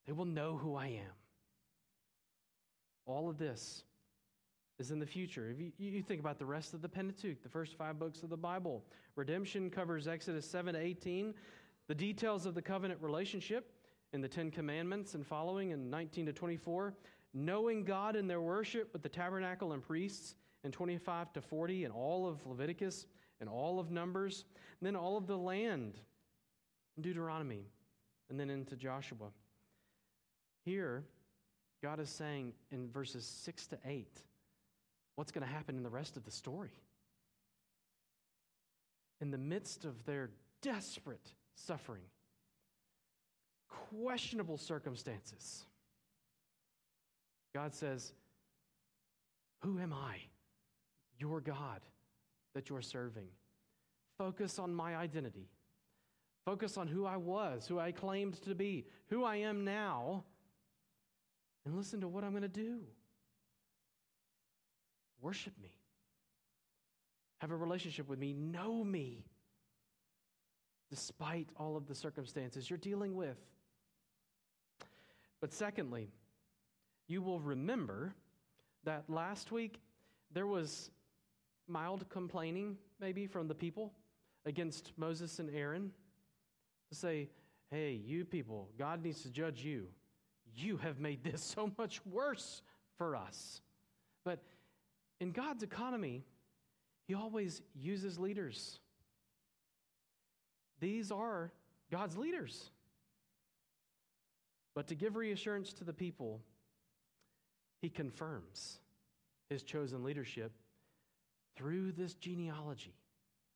They 0.07 0.13
will 0.13 0.25
know 0.25 0.57
who 0.57 0.75
I 0.75 0.87
am. 0.87 1.13
All 3.05 3.29
of 3.29 3.37
this 3.37 3.83
is 4.79 4.91
in 4.91 4.99
the 4.99 5.05
future. 5.05 5.49
If 5.49 5.59
you, 5.59 5.71
you, 5.77 6.01
think 6.01 6.19
about 6.19 6.39
the 6.39 6.45
rest 6.45 6.73
of 6.73 6.81
the 6.81 6.89
Pentateuch, 6.89 7.43
the 7.43 7.49
first 7.49 7.77
five 7.77 7.99
books 7.99 8.23
of 8.23 8.29
the 8.29 8.37
Bible, 8.37 8.83
redemption 9.15 9.69
covers 9.69 10.07
Exodus 10.07 10.49
7 10.49 10.73
to 10.73 10.79
18, 10.79 11.33
the 11.87 11.95
details 11.95 12.45
of 12.45 12.55
the 12.55 12.61
covenant 12.61 12.99
relationship 13.01 13.71
in 14.13 14.21
the 14.21 14.27
Ten 14.27 14.49
Commandments 14.49 15.13
and 15.13 15.25
following 15.25 15.71
in 15.71 15.89
19 15.89 16.25
to 16.27 16.33
24, 16.33 16.95
knowing 17.33 17.83
God 17.83 18.15
in 18.15 18.27
their 18.27 18.41
worship 18.41 18.91
with 18.93 19.03
the 19.03 19.09
tabernacle 19.09 19.73
and 19.73 19.83
priests 19.83 20.35
in 20.63 20.71
25 20.71 21.33
to 21.33 21.41
40, 21.41 21.83
and 21.85 21.93
all 21.93 22.27
of 22.27 22.45
Leviticus 22.47 23.05
and 23.41 23.49
all 23.49 23.79
of 23.79 23.91
Numbers, 23.91 24.45
and 24.79 24.87
then 24.87 24.95
all 24.95 25.17
of 25.17 25.27
the 25.27 25.37
land 25.37 25.99
Deuteronomy, 26.99 27.65
and 28.29 28.39
then 28.39 28.49
into 28.49 28.75
Joshua. 28.75 29.31
Here, 30.65 31.03
God 31.81 31.99
is 31.99 32.09
saying 32.09 32.53
in 32.71 32.89
verses 32.89 33.25
6 33.25 33.67
to 33.67 33.77
8 33.85 34.07
what's 35.15 35.31
going 35.31 35.45
to 35.45 35.53
happen 35.53 35.75
in 35.75 35.83
the 35.83 35.89
rest 35.89 36.17
of 36.17 36.23
the 36.23 36.31
story. 36.31 36.71
In 39.21 39.31
the 39.31 39.37
midst 39.37 39.85
of 39.85 40.05
their 40.05 40.29
desperate 40.61 41.33
suffering, 41.55 42.03
questionable 43.67 44.57
circumstances, 44.57 45.65
God 47.53 47.73
says, 47.73 48.13
Who 49.61 49.79
am 49.79 49.93
I? 49.93 50.17
Your 51.19 51.41
God 51.41 51.81
that 52.53 52.69
you're 52.69 52.81
serving. 52.81 53.27
Focus 54.17 54.59
on 54.59 54.73
my 54.73 54.95
identity. 54.95 55.47
Focus 56.45 56.77
on 56.77 56.87
who 56.87 57.05
I 57.05 57.17
was, 57.17 57.67
who 57.67 57.79
I 57.79 57.91
claimed 57.91 58.41
to 58.43 58.53
be, 58.53 58.85
who 59.09 59.23
I 59.23 59.37
am 59.37 59.63
now, 59.63 60.25
and 61.65 61.75
listen 61.75 62.01
to 62.01 62.07
what 62.07 62.23
I'm 62.23 62.31
going 62.31 62.43
to 62.43 62.49
do. 62.49 62.81
Worship 65.21 65.53
me. 65.61 65.71
Have 67.39 67.51
a 67.51 67.55
relationship 67.55 68.09
with 68.09 68.19
me. 68.19 68.33
Know 68.33 68.83
me. 68.83 69.25
Despite 70.89 71.49
all 71.57 71.77
of 71.77 71.87
the 71.87 71.95
circumstances 71.95 72.69
you're 72.69 72.77
dealing 72.77 73.15
with. 73.15 73.37
But 75.39 75.53
secondly, 75.53 76.11
you 77.07 77.21
will 77.21 77.39
remember 77.39 78.13
that 78.83 79.09
last 79.09 79.51
week 79.51 79.79
there 80.33 80.47
was 80.47 80.91
mild 81.67 82.09
complaining, 82.09 82.77
maybe, 82.99 83.27
from 83.27 83.47
the 83.47 83.55
people 83.55 83.93
against 84.45 84.91
Moses 84.97 85.39
and 85.39 85.49
Aaron 85.49 85.91
to 86.93 86.99
say, 86.99 87.29
hey, 87.71 87.99
you 88.05 88.25
people, 88.25 88.69
God 88.77 89.03
needs 89.03 89.21
to 89.23 89.29
judge 89.29 89.63
you. 89.63 89.87
You 90.55 90.77
have 90.77 90.99
made 90.99 91.23
this 91.23 91.43
so 91.55 91.71
much 91.77 92.05
worse 92.05 92.61
for 92.97 93.15
us. 93.15 93.61
But 94.23 94.39
in 95.19 95.31
God's 95.31 95.63
economy, 95.63 96.23
He 97.07 97.13
always 97.13 97.61
uses 97.73 98.19
leaders. 98.19 98.79
These 100.79 101.11
are 101.11 101.51
God's 101.91 102.17
leaders. 102.17 102.71
But 104.75 104.87
to 104.87 104.95
give 104.95 105.15
reassurance 105.15 105.71
to 105.73 105.83
the 105.83 105.93
people, 105.93 106.41
he 107.81 107.89
confirms 107.89 108.79
his 109.49 109.63
chosen 109.63 110.03
leadership 110.03 110.51
through 111.55 111.91
this 111.91 112.15
genealogy. 112.15 112.95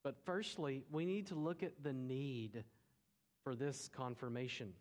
But 0.04 0.15
firstly, 0.26 0.84
we 0.91 1.06
need 1.06 1.28
to 1.28 1.36
look 1.36 1.63
at 1.63 1.84
the 1.84 1.93
need 1.93 2.63
for 3.48 3.56
this 3.56 3.90
confirmation. 3.96 4.74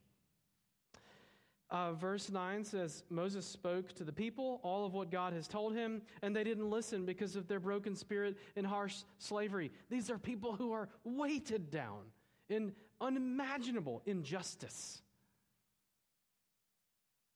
Uh, 1.70 1.92
verse 1.92 2.30
9 2.30 2.64
says 2.64 3.04
Moses 3.10 3.46
spoke 3.46 3.92
to 3.92 4.02
the 4.02 4.12
people 4.12 4.58
all 4.64 4.84
of 4.84 4.92
what 4.92 5.08
God 5.08 5.32
has 5.32 5.46
told 5.46 5.76
him, 5.76 6.02
and 6.20 6.34
they 6.34 6.42
didn't 6.42 6.68
listen 6.68 7.06
because 7.06 7.36
of 7.36 7.46
their 7.46 7.60
broken 7.60 7.94
spirit 7.94 8.36
and 8.56 8.66
harsh 8.66 8.96
slavery. 9.20 9.70
These 9.88 10.10
are 10.10 10.18
people 10.18 10.56
who 10.56 10.72
are 10.72 10.88
weighted 11.04 11.70
down 11.70 12.00
in 12.48 12.72
unimaginable 13.00 14.02
injustice. 14.04 15.00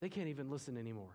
They 0.01 0.09
can't 0.09 0.27
even 0.27 0.51
listen 0.51 0.77
anymore. 0.77 1.15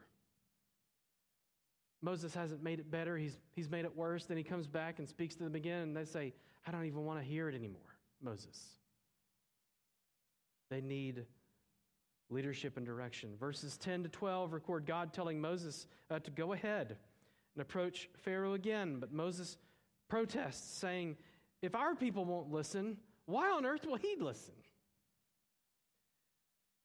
Moses 2.01 2.33
hasn't 2.33 2.63
made 2.63 2.79
it 2.79 2.89
better, 2.89 3.17
he's, 3.17 3.37
he's 3.51 3.69
made 3.69 3.83
it 3.83 3.93
worse. 3.97 4.23
Then 4.23 4.37
he 4.37 4.43
comes 4.43 4.65
back 4.65 4.99
and 4.99 5.09
speaks 5.09 5.35
to 5.35 5.43
them 5.43 5.55
again, 5.55 5.81
and 5.81 5.97
they 5.97 6.05
say, 6.05 6.33
I 6.65 6.71
don't 6.71 6.85
even 6.85 7.03
want 7.03 7.19
to 7.19 7.25
hear 7.25 7.49
it 7.49 7.55
anymore, 7.55 7.97
Moses. 8.21 8.75
They 10.69 10.81
need 10.81 11.25
leadership 12.29 12.77
and 12.77 12.85
direction. 12.85 13.35
Verses 13.39 13.77
10 13.77 14.03
to 14.03 14.09
12 14.09 14.53
record 14.53 14.85
God 14.85 15.13
telling 15.13 15.39
Moses 15.39 15.87
uh, 16.09 16.19
to 16.19 16.31
go 16.31 16.53
ahead 16.53 16.97
and 17.55 17.61
approach 17.61 18.09
Pharaoh 18.17 18.53
again, 18.53 18.97
but 18.99 19.13
Moses 19.13 19.57
protests, 20.09 20.77
saying, 20.77 21.17
If 21.61 21.75
our 21.75 21.95
people 21.95 22.25
won't 22.25 22.51
listen, 22.51 22.97
why 23.25 23.49
on 23.49 23.65
earth 23.65 23.85
will 23.85 23.95
he 23.95 24.15
listen? 24.19 24.53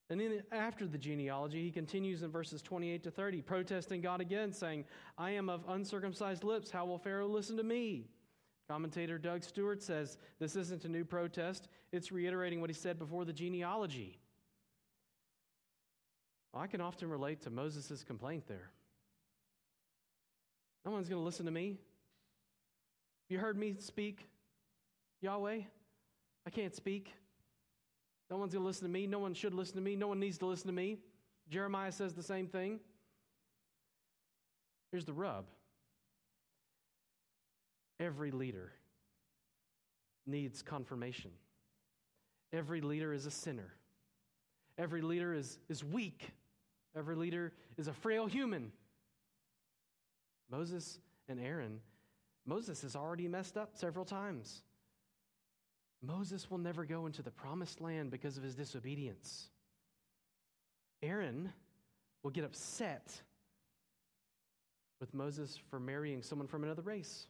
And 0.09 0.21
then 0.21 0.43
after 0.51 0.89
the 0.89 0.99
genealogy, 0.99 1.63
he 1.63 1.71
continues 1.71 2.23
in 2.23 2.33
verses 2.33 2.63
28 2.63 3.05
to 3.05 3.11
30, 3.13 3.43
protesting 3.43 4.01
God 4.01 4.21
again, 4.21 4.53
saying, 4.53 4.85
I 5.17 5.31
am 5.31 5.49
of 5.49 5.63
uncircumcised 5.69 6.43
lips. 6.43 6.71
How 6.71 6.85
will 6.85 6.99
Pharaoh 6.99 7.29
listen 7.29 7.57
to 7.59 7.63
me? 7.63 8.09
Commentator 8.71 9.19
Doug 9.19 9.43
Stuart 9.43 9.83
says 9.83 10.17
this 10.39 10.55
isn't 10.55 10.85
a 10.85 10.89
new 10.89 11.05
protest, 11.05 11.67
it's 11.91 12.13
reiterating 12.13 12.61
what 12.61 12.71
he 12.71 12.75
said 12.75 13.01
before 13.01 13.25
the 13.25 13.33
genealogy. 13.33 14.21
Well, 16.53 16.63
I 16.63 16.69
can 16.69 16.81
often 16.81 17.11
relate 17.11 17.41
to 17.43 17.51
Moses' 17.51 18.05
complaint 18.05 18.47
there. 18.47 18.71
No 20.85 20.93
one's 20.93 21.09
going 21.09 21.21
to 21.21 21.25
listen 21.25 21.47
to 21.47 21.51
me. 21.51 21.79
You 23.29 23.41
heard 23.41 23.59
me 23.59 23.75
speak, 23.81 24.29
Yahweh? 25.21 25.63
I 26.47 26.51
can't 26.51 26.75
speak. 26.77 27.13
No 28.31 28.37
one's 28.37 28.53
going 28.53 28.63
to 28.63 28.69
listen 28.69 28.87
to 28.87 28.93
me. 28.93 29.05
No 29.05 29.19
one 29.19 29.35
should 29.35 29.53
listen 29.53 29.75
to 29.75 29.83
me. 29.83 29.97
No 29.97 30.07
one 30.07 30.21
needs 30.21 30.39
to 30.39 30.47
listen 30.47 30.69
to 30.69 30.73
me. 30.73 31.01
Jeremiah 31.49 31.91
says 31.91 32.13
the 32.13 32.23
same 32.23 32.47
thing. 32.47 32.79
Here's 34.93 35.05
the 35.05 35.13
rub 35.13 35.47
every 38.01 38.31
leader 38.31 38.73
needs 40.27 40.63
confirmation. 40.63 41.31
every 42.53 42.81
leader 42.81 43.13
is 43.13 43.27
a 43.27 43.31
sinner. 43.31 43.73
Every 44.77 45.03
leader 45.03 45.35
is, 45.35 45.59
is 45.69 45.85
weak. 45.85 46.31
Every 46.97 47.15
leader 47.15 47.53
is 47.77 47.87
a 47.87 47.93
frail 47.93 48.27
human. 48.27 48.73
Moses 50.51 50.99
and 51.29 51.39
Aaron, 51.39 51.81
Moses 52.47 52.83
has 52.83 52.97
already 52.97 53.29
messed 53.29 53.57
up 53.57 53.77
several 53.77 54.05
times. 54.05 54.63
Moses 56.03 56.51
will 56.51 56.59
never 56.59 56.85
go 56.85 57.07
into 57.07 57.23
the 57.23 57.31
promised 57.31 57.81
land 57.81 58.11
because 58.11 58.37
of 58.37 58.43
his 58.43 58.55
disobedience. 58.55 59.51
Aaron 61.03 61.53
will 62.23 62.31
get 62.31 62.45
upset 62.45 63.21
with 64.99 65.15
Moses 65.15 65.59
for 65.69 65.79
marrying 65.79 66.23
someone 66.23 66.49
from 66.49 66.65
another 66.65 66.83
race, 66.83 67.27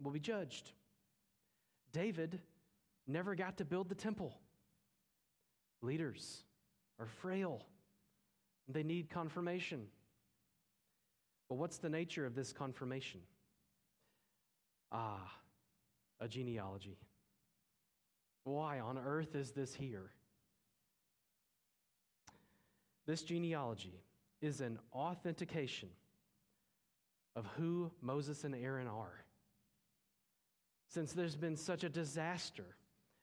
will 0.00 0.10
be 0.10 0.20
judged. 0.20 0.70
David 1.92 2.40
never 3.06 3.34
got 3.34 3.58
to 3.58 3.64
build 3.64 3.88
the 3.88 3.94
temple. 3.94 4.32
Leaders 5.82 6.42
are 7.00 7.06
frail, 7.06 7.62
they 8.68 8.82
need 8.82 9.10
confirmation. 9.10 9.86
But 11.48 11.56
what's 11.56 11.78
the 11.78 11.90
nature 11.90 12.24
of 12.24 12.34
this 12.34 12.52
confirmation? 12.52 13.20
Ah, 14.90 15.30
a 16.20 16.28
genealogy. 16.28 16.98
Why 18.44 18.80
on 18.80 18.98
earth 18.98 19.34
is 19.34 19.50
this 19.50 19.74
here? 19.74 20.10
This 23.06 23.22
genealogy 23.22 24.00
is 24.40 24.60
an 24.60 24.78
authentication 24.92 25.88
of 27.34 27.46
who 27.56 27.90
Moses 28.00 28.44
and 28.44 28.54
Aaron 28.54 28.86
are. 28.86 29.24
Since 30.92 31.12
there's 31.12 31.36
been 31.36 31.56
such 31.56 31.84
a 31.84 31.88
disaster 31.88 32.64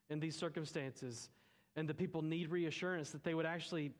in 0.08 0.18
these 0.18 0.34
circumstances, 0.34 1.30
and 1.76 1.88
the 1.88 1.94
people 1.94 2.20
need 2.20 2.50
reassurance 2.50 3.10
that 3.10 3.22
they 3.22 3.32
would 3.32 3.46
actually, 3.46 3.92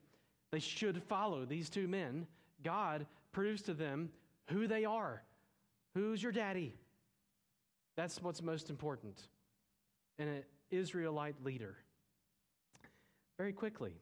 they 0.50 0.58
should 0.58 1.00
follow 1.04 1.44
these 1.44 1.70
two 1.70 1.86
men, 1.86 2.26
God 2.64 3.06
proves 3.30 3.62
to 3.62 3.74
them 3.74 4.10
who 4.48 4.66
they 4.66 4.84
are. 4.84 5.22
Who's 5.94 6.20
your 6.20 6.32
daddy? 6.32 6.74
That's 7.96 8.20
what's 8.20 8.42
most 8.42 8.70
important 8.70 9.28
in 10.18 10.26
an 10.26 10.42
Israelite 10.72 11.36
leader. 11.44 11.76
Very 13.38 13.52
quickly, 13.52 13.92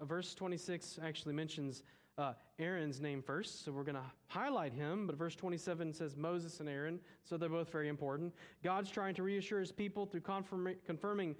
verse 0.00 0.32
26 0.34 1.00
actually 1.04 1.34
mentions 1.34 1.82
uh, 2.18 2.34
Aaron's 2.58 3.00
name 3.00 3.22
first, 3.22 3.64
so 3.64 3.72
we're 3.72 3.84
going 3.84 3.96
to 3.96 4.12
highlight 4.28 4.72
him. 4.72 5.06
But 5.06 5.16
verse 5.16 5.34
27 5.34 5.92
says 5.92 6.16
Moses 6.16 6.60
and 6.60 6.68
Aaron, 6.68 7.00
so 7.24 7.36
they're 7.36 7.48
both 7.48 7.70
very 7.70 7.88
important. 7.88 8.34
God's 8.62 8.90
trying 8.90 9.14
to 9.14 9.22
reassure 9.22 9.60
his 9.60 9.72
people 9.72 10.06
through 10.06 10.20
confirm- 10.20 10.76
confirming 10.84 11.34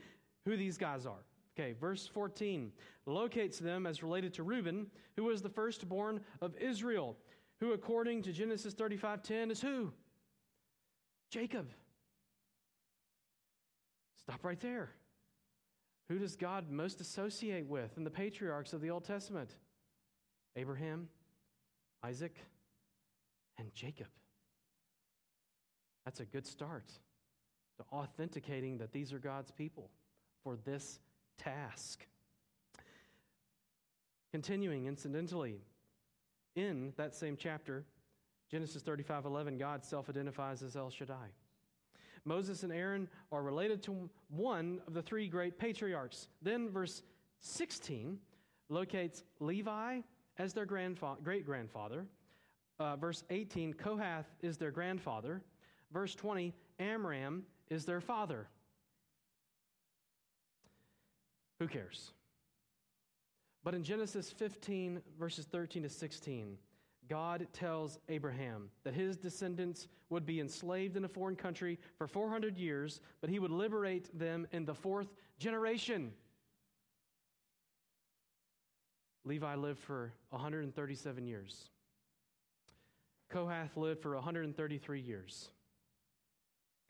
who 0.45 0.57
these 0.57 0.79
guys 0.79 1.07
are. 1.07 1.25
Okay, 1.59 1.75
verse 1.79 2.07
14 2.07 2.73
locates 3.05 3.59
them 3.59 3.87
as 3.87 4.03
related 4.03 4.33
to 4.35 4.43
Reuben, 4.43 4.87
who 5.17 5.25
was 5.25 5.43
the 5.43 5.51
firstborn 5.51 6.21
of 6.41 6.57
Israel, 6.57 7.17
who 7.61 7.73
according 7.73 8.23
to 8.23 8.33
Genesis 8.33 8.75
35:10 8.75 9.51
is 9.51 9.61
who? 9.61 9.93
Jacob. 11.31 11.71
Stop 14.17 14.45
right 14.45 14.61
there. 14.61 14.91
Who 16.09 16.19
does 16.19 16.37
God 16.37 16.71
most 16.71 17.01
associate 17.01 17.67
with 17.67 17.97
in 17.97 18.05
the 18.05 18.11
patriarchs 18.11 18.73
of 18.73 18.81
the 18.81 18.91
Old 18.91 19.05
Testament? 19.05 19.57
Abraham, 20.57 21.09
Isaac, 22.03 22.37
and 23.59 23.73
Jacob. 23.75 24.09
That's 26.05 26.21
a 26.21 26.25
good 26.25 26.47
start 26.47 26.91
to 27.79 27.85
authenticating 27.93 28.79
that 28.79 28.93
these 28.93 29.13
are 29.13 29.19
God's 29.19 29.51
people 29.51 29.91
for 30.43 30.57
this 30.65 30.99
task. 31.39 32.07
Continuing, 34.33 34.87
incidentally, 34.87 35.61
in 36.55 36.93
that 36.97 37.15
same 37.15 37.37
chapter, 37.37 37.85
Genesis 38.51 38.83
35 38.83 39.25
11, 39.25 39.59
God 39.59 39.85
self 39.85 40.09
identifies 40.09 40.63
as 40.63 40.77
El 40.77 40.91
Shaddai. 40.91 41.33
Moses 42.25 42.63
and 42.63 42.73
Aaron 42.73 43.09
are 43.33 43.43
related 43.43 43.83
to 43.85 44.09
one 44.29 44.81
of 44.87 44.95
the 44.95 45.03
three 45.03 45.29
great 45.29 45.59
patriarchs. 45.59 46.29
Then, 46.41 46.71
verse 46.71 47.03
16 47.41 48.19
locates 48.69 49.25
Levi 49.41 50.01
as 50.39 50.53
their 50.53 50.67
grandfa- 50.67 51.23
great 51.23 51.45
grandfather. 51.45 52.07
Uh, 52.79 52.97
verse 52.97 53.25
18, 53.31 53.75
Kohath 53.75 54.27
is 54.43 54.57
their 54.57 54.71
grandfather. 54.71 55.43
Verse 55.93 56.15
20, 56.15 56.55
Amram 56.79 57.45
is 57.69 57.85
their 57.85 58.01
father. 58.01 58.49
Who 61.59 61.69
cares? 61.69 62.13
But 63.63 63.75
in 63.75 63.85
Genesis 63.85 64.31
15, 64.33 65.01
verses 65.19 65.45
13 65.45 65.85
to 65.85 65.89
16, 65.89 66.59
God 67.09 67.47
tells 67.53 67.99
Abraham 68.09 68.71
that 68.85 68.95
his 68.95 69.17
descendants 69.17 69.89
would 70.09 70.27
be 70.27 70.41
enslaved 70.41 70.97
in 70.97 71.05
a 71.05 71.09
foreign 71.09 71.37
country 71.37 71.79
for 71.99 72.07
400 72.07 72.57
years, 72.57 73.01
but 73.21 73.31
he 73.31 73.39
would 73.39 73.51
liberate 73.51 74.17
them 74.19 74.47
in 74.53 74.65
the 74.65 74.75
fourth 74.75 75.15
generation. 75.39 76.13
Levi 79.25 79.55
lived 79.55 79.79
for 79.79 80.13
137 80.31 81.27
years. 81.27 81.69
Kohath 83.31 83.77
lived 83.77 84.03
for 84.03 84.15
133 84.15 85.01
years. 85.01 85.49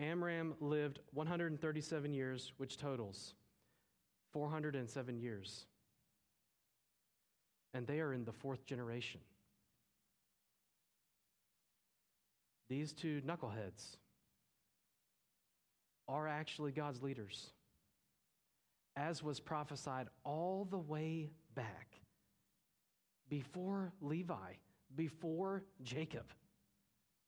Amram 0.00 0.54
lived 0.60 0.98
137 1.12 2.14
years, 2.14 2.52
which 2.56 2.78
totals 2.78 3.34
407 4.32 5.18
years. 5.18 5.66
And 7.74 7.86
they 7.86 8.00
are 8.00 8.12
in 8.12 8.24
the 8.24 8.32
fourth 8.32 8.66
generation. 8.66 9.20
These 12.68 12.94
two 12.94 13.20
knuckleheads 13.26 13.96
are 16.08 16.26
actually 16.26 16.72
God's 16.72 17.02
leaders, 17.02 17.50
as 18.96 19.22
was 19.22 19.40
prophesied 19.40 20.08
all 20.24 20.66
the 20.70 20.78
way 20.78 21.30
back 21.54 22.00
before 23.32 23.94
Levi, 24.02 24.52
before 24.94 25.62
Jacob, 25.82 26.26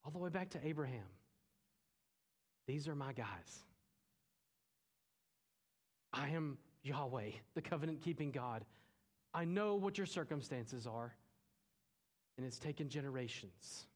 all 0.03 0.11
the 0.11 0.19
way 0.19 0.29
back 0.29 0.51
to 0.51 0.59
Abraham. 0.63 1.07
These 2.67 2.87
are 2.87 2.93
my 2.93 3.11
guys. 3.11 3.63
I 6.13 6.29
am 6.29 6.59
Yahweh, 6.83 7.31
the 7.55 7.61
covenant 7.63 8.01
keeping 8.03 8.29
God. 8.29 8.65
I 9.33 9.45
know 9.45 9.73
what 9.73 9.97
your 9.97 10.05
circumstances 10.05 10.85
are, 10.85 11.15
and 12.37 12.45
it's 12.45 12.59
taken 12.59 12.87
generations. 12.87 13.87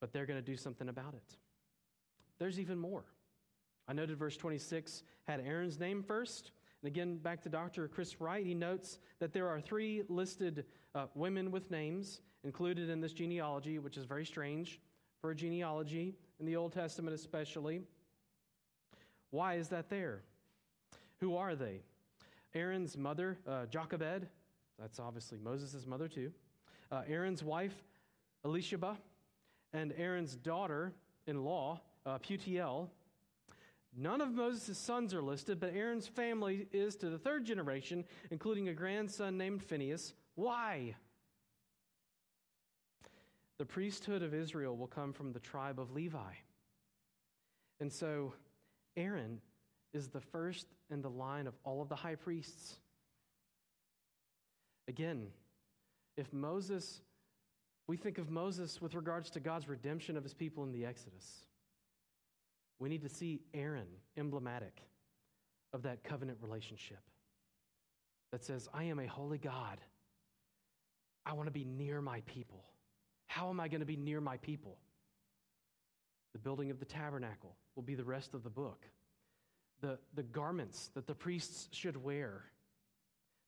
But 0.00 0.12
they're 0.12 0.26
going 0.26 0.38
to 0.38 0.52
do 0.52 0.56
something 0.56 0.88
about 0.88 1.14
it. 1.14 1.36
There's 2.38 2.60
even 2.60 2.78
more. 2.78 3.02
I 3.88 3.92
noted 3.92 4.16
verse 4.16 4.36
26 4.36 5.02
had 5.26 5.40
Aaron's 5.44 5.80
name 5.80 6.04
first. 6.04 6.52
And 6.82 6.88
again, 6.88 7.16
back 7.16 7.42
to 7.42 7.48
Dr. 7.48 7.88
Chris 7.88 8.20
Wright, 8.20 8.44
he 8.44 8.54
notes 8.54 8.98
that 9.18 9.32
there 9.32 9.48
are 9.48 9.60
three 9.60 10.02
listed 10.08 10.64
uh, 10.94 11.06
women 11.14 11.50
with 11.50 11.70
names 11.70 12.22
included 12.42 12.88
in 12.88 13.00
this 13.00 13.12
genealogy, 13.12 13.78
which 13.78 13.96
is 13.96 14.04
very 14.04 14.24
strange 14.24 14.80
for 15.20 15.30
a 15.30 15.34
genealogy 15.34 16.14
in 16.38 16.46
the 16.46 16.56
Old 16.56 16.72
Testament, 16.72 17.14
especially. 17.14 17.82
Why 19.30 19.54
is 19.54 19.68
that 19.68 19.90
there? 19.90 20.22
Who 21.18 21.36
are 21.36 21.54
they? 21.54 21.82
Aaron's 22.54 22.96
mother, 22.96 23.38
uh, 23.46 23.66
Jochebed, 23.66 24.26
that's 24.80 24.98
obviously 24.98 25.38
Moses' 25.38 25.86
mother 25.86 26.08
too. 26.08 26.32
Uh, 26.90 27.02
Aaron's 27.06 27.44
wife, 27.44 27.74
Elisheba, 28.44 28.96
and 29.74 29.92
Aaron's 29.98 30.34
daughter 30.36 30.94
in 31.26 31.44
law, 31.44 31.80
uh, 32.06 32.18
Putiel. 32.18 32.88
None 33.96 34.20
of 34.20 34.32
Moses' 34.32 34.78
sons 34.78 35.12
are 35.12 35.22
listed, 35.22 35.58
but 35.58 35.74
Aaron's 35.74 36.06
family 36.06 36.68
is 36.72 36.96
to 36.96 37.10
the 37.10 37.18
third 37.18 37.44
generation, 37.44 38.04
including 38.30 38.68
a 38.68 38.74
grandson 38.74 39.36
named 39.36 39.62
Phinehas. 39.62 40.14
Why? 40.36 40.94
The 43.58 43.66
priesthood 43.66 44.22
of 44.22 44.32
Israel 44.32 44.76
will 44.76 44.86
come 44.86 45.12
from 45.12 45.32
the 45.32 45.40
tribe 45.40 45.80
of 45.80 45.90
Levi. 45.90 46.32
And 47.80 47.92
so 47.92 48.32
Aaron 48.96 49.40
is 49.92 50.08
the 50.08 50.20
first 50.20 50.66
in 50.90 51.02
the 51.02 51.10
line 51.10 51.46
of 51.46 51.54
all 51.64 51.82
of 51.82 51.88
the 51.88 51.96
high 51.96 52.14
priests. 52.14 52.78
Again, 54.86 55.28
if 56.16 56.32
Moses, 56.32 57.00
we 57.86 57.96
think 57.96 58.18
of 58.18 58.30
Moses 58.30 58.80
with 58.80 58.94
regards 58.94 59.30
to 59.30 59.40
God's 59.40 59.68
redemption 59.68 60.16
of 60.16 60.22
his 60.22 60.34
people 60.34 60.64
in 60.64 60.72
the 60.72 60.84
Exodus, 60.84 61.46
we 62.80 62.88
need 62.88 63.02
to 63.02 63.08
see 63.08 63.42
Aaron 63.54 63.86
emblematic 64.16 64.82
of 65.72 65.82
that 65.82 66.02
covenant 66.02 66.38
relationship 66.42 66.98
that 68.32 68.42
says, 68.44 68.68
I 68.74 68.84
am 68.84 68.98
a 68.98 69.06
holy 69.06 69.38
God. 69.38 69.80
I 71.24 71.34
want 71.34 71.46
to 71.46 71.52
be 71.52 71.64
near 71.64 72.00
my 72.00 72.22
people. 72.22 72.64
How 73.28 73.50
am 73.50 73.60
I 73.60 73.68
going 73.68 73.80
to 73.80 73.86
be 73.86 73.96
near 73.96 74.20
my 74.20 74.38
people? 74.38 74.78
The 76.32 76.38
building 76.38 76.70
of 76.70 76.80
the 76.80 76.84
tabernacle 76.84 77.56
will 77.76 77.82
be 77.84 77.94
the 77.94 78.04
rest 78.04 78.34
of 78.34 78.42
the 78.42 78.50
book. 78.50 78.86
the, 79.80 79.98
the 80.14 80.22
garments 80.22 80.90
that 80.94 81.06
the 81.06 81.14
priests 81.14 81.68
should 81.72 82.02
wear. 82.02 82.44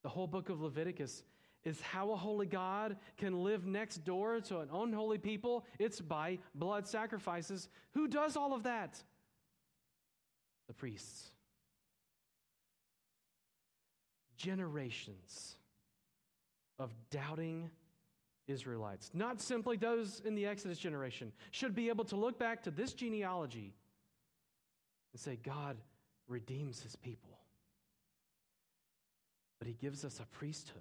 The 0.03 0.09
whole 0.09 0.27
book 0.27 0.49
of 0.49 0.61
Leviticus 0.61 1.23
is 1.64 1.81
how 1.81 2.11
a 2.11 2.16
holy 2.16 2.47
God 2.47 2.97
can 3.18 3.45
live 3.45 3.66
next 3.66 4.05
door 4.05 4.40
to 4.40 4.59
an 4.59 4.68
unholy 4.73 5.18
people. 5.18 5.64
It's 5.79 6.01
by 6.01 6.38
blood 6.55 6.88
sacrifices. 6.88 7.68
Who 7.95 8.09
does 8.09 8.37
all 8.37 8.53
of 8.53 8.64
that? 8.64 9.01
The 10.73 10.79
priests. 10.79 11.29
Generations 14.39 15.57
of 16.79 16.95
doubting 17.11 17.69
Israelites, 18.49 19.11
not 19.13 19.39
simply 19.43 19.77
those 19.77 20.23
in 20.25 20.35
the 20.35 20.47
Exodus 20.47 20.79
generation, 20.79 21.31
should 21.51 21.75
be 21.75 21.91
able 21.91 22.07
to 22.07 22.17
look 22.17 22.39
back 22.39 22.63
to 22.63 22.71
this 22.71 22.95
genealogy 22.95 23.75
and 25.13 25.21
say, 25.21 25.39
God 25.45 25.77
redeems 26.27 26.81
his 26.81 26.97
people. 26.97 27.39
But 29.59 29.69
he 29.69 29.75
gives 29.75 30.07
us 30.07 30.21
a 30.21 30.27
priesthood 30.39 30.81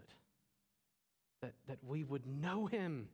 that, 1.41 1.51
that 1.67 1.80
we 1.86 2.06
would 2.06 2.25
know 2.25 2.65
him, 2.65 3.10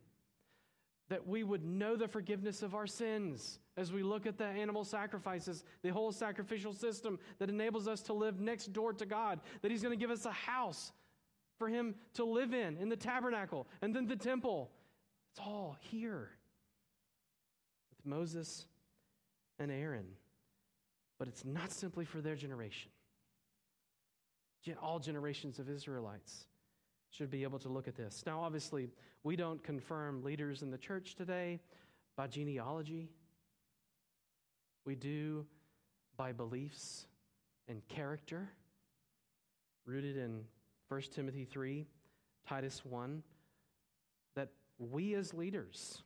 that 1.08 1.26
we 1.26 1.42
would 1.42 1.64
know 1.64 1.96
the 1.96 2.08
forgiveness 2.08 2.62
of 2.62 2.74
our 2.74 2.86
sins 2.86 3.58
as 3.76 3.92
we 3.92 4.02
look 4.02 4.26
at 4.26 4.36
the 4.36 4.44
animal 4.44 4.84
sacrifices, 4.84 5.64
the 5.82 5.88
whole 5.88 6.12
sacrificial 6.12 6.72
system 6.72 7.18
that 7.38 7.48
enables 7.48 7.88
us 7.88 8.02
to 8.02 8.12
live 8.12 8.40
next 8.40 8.72
door 8.72 8.92
to 8.92 9.06
God, 9.06 9.40
that 9.62 9.70
he's 9.70 9.82
going 9.82 9.96
to 9.96 10.00
give 10.00 10.10
us 10.10 10.26
a 10.26 10.32
house 10.32 10.92
for 11.58 11.68
him 11.68 11.94
to 12.14 12.24
live 12.24 12.52
in, 12.52 12.76
in 12.76 12.88
the 12.88 12.96
tabernacle, 12.96 13.66
and 13.82 13.94
then 13.94 14.06
the 14.06 14.16
temple. 14.16 14.70
It's 15.32 15.40
all 15.40 15.76
here 15.80 16.30
with 17.90 18.04
Moses 18.04 18.66
and 19.58 19.70
Aaron. 19.70 20.06
But 21.18 21.28
it's 21.28 21.44
not 21.44 21.72
simply 21.72 22.04
for 22.04 22.20
their 22.20 22.36
generation. 22.36 22.90
All 24.82 24.98
generations 24.98 25.58
of 25.58 25.70
Israelites 25.70 26.47
should 27.10 27.30
be 27.30 27.42
able 27.42 27.58
to 27.60 27.68
look 27.68 27.88
at 27.88 27.96
this. 27.96 28.22
Now, 28.26 28.40
obviously, 28.40 28.90
we 29.22 29.36
don't 29.36 29.62
confirm 29.62 30.22
leaders 30.22 30.62
in 30.62 30.70
the 30.70 30.78
church 30.78 31.14
today 31.14 31.60
by 32.16 32.26
genealogy, 32.26 33.08
we 34.84 34.94
do 34.94 35.46
by 36.16 36.32
beliefs 36.32 37.06
and 37.68 37.86
character 37.88 38.48
rooted 39.86 40.16
in 40.16 40.44
1 40.88 41.02
Timothy 41.14 41.44
3, 41.44 41.86
Titus 42.46 42.84
1, 42.84 43.22
that 44.34 44.48
we 44.78 45.14
as 45.14 45.32
leaders 45.32 46.02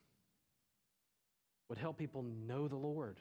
would 1.69 1.79
help 1.79 1.97
people 1.97 2.25
know 2.47 2.69
the 2.69 2.77
Lord, 2.77 3.19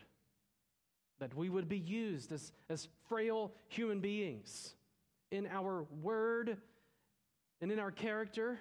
that 1.19 1.33
we 1.35 1.49
would 1.49 1.69
be 1.69 1.77
used 1.77 2.31
as, 2.31 2.51
as 2.69 2.87
frail 3.07 3.53
human 3.69 4.01
beings 4.01 4.75
in 5.31 5.47
our 5.47 5.85
word 6.01 6.57
and 7.61 7.71
in 7.71 7.79
our 7.79 7.91
character, 7.91 8.59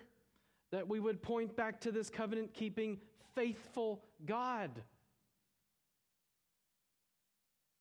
that 0.72 0.88
we 0.88 1.00
would 1.00 1.22
point 1.22 1.56
back 1.56 1.80
to 1.80 1.90
this 1.90 2.10
covenant 2.10 2.54
keeping, 2.54 2.98
faithful 3.34 4.04
God. 4.26 4.70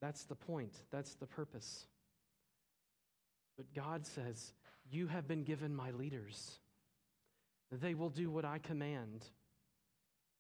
That's 0.02 0.24
the 0.24 0.36
point, 0.36 0.74
that's 0.92 1.16
the 1.16 1.28
purpose. 1.28 1.86
But 3.58 3.74
God 3.74 4.06
says, 4.08 4.54
You 4.90 5.08
have 5.08 5.28
been 5.28 5.44
given 5.44 5.76
my 5.76 5.92
leaders. 5.92 6.60
They 7.72 7.94
will 7.94 8.10
do 8.10 8.32
what 8.32 8.46
I 8.46 8.58
command. 8.58 9.26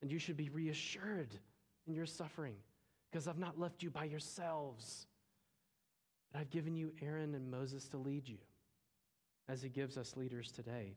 And 0.01 0.09
you 0.09 0.17
should 0.17 0.37
be 0.37 0.49
reassured 0.49 1.35
in 1.85 1.93
your 1.93 2.05
suffering 2.05 2.55
because 3.11 3.27
I've 3.27 3.37
not 3.37 3.59
left 3.59 3.83
you 3.83 3.89
by 3.91 4.05
yourselves. 4.05 5.05
But 6.31 6.39
I've 6.39 6.49
given 6.49 6.75
you 6.75 6.93
Aaron 7.01 7.35
and 7.35 7.51
Moses 7.51 7.89
to 7.89 7.97
lead 7.97 8.27
you 8.27 8.37
as 9.49 9.61
he 9.61 9.69
gives 9.69 9.97
us 9.97 10.15
leaders 10.15 10.51
today. 10.51 10.95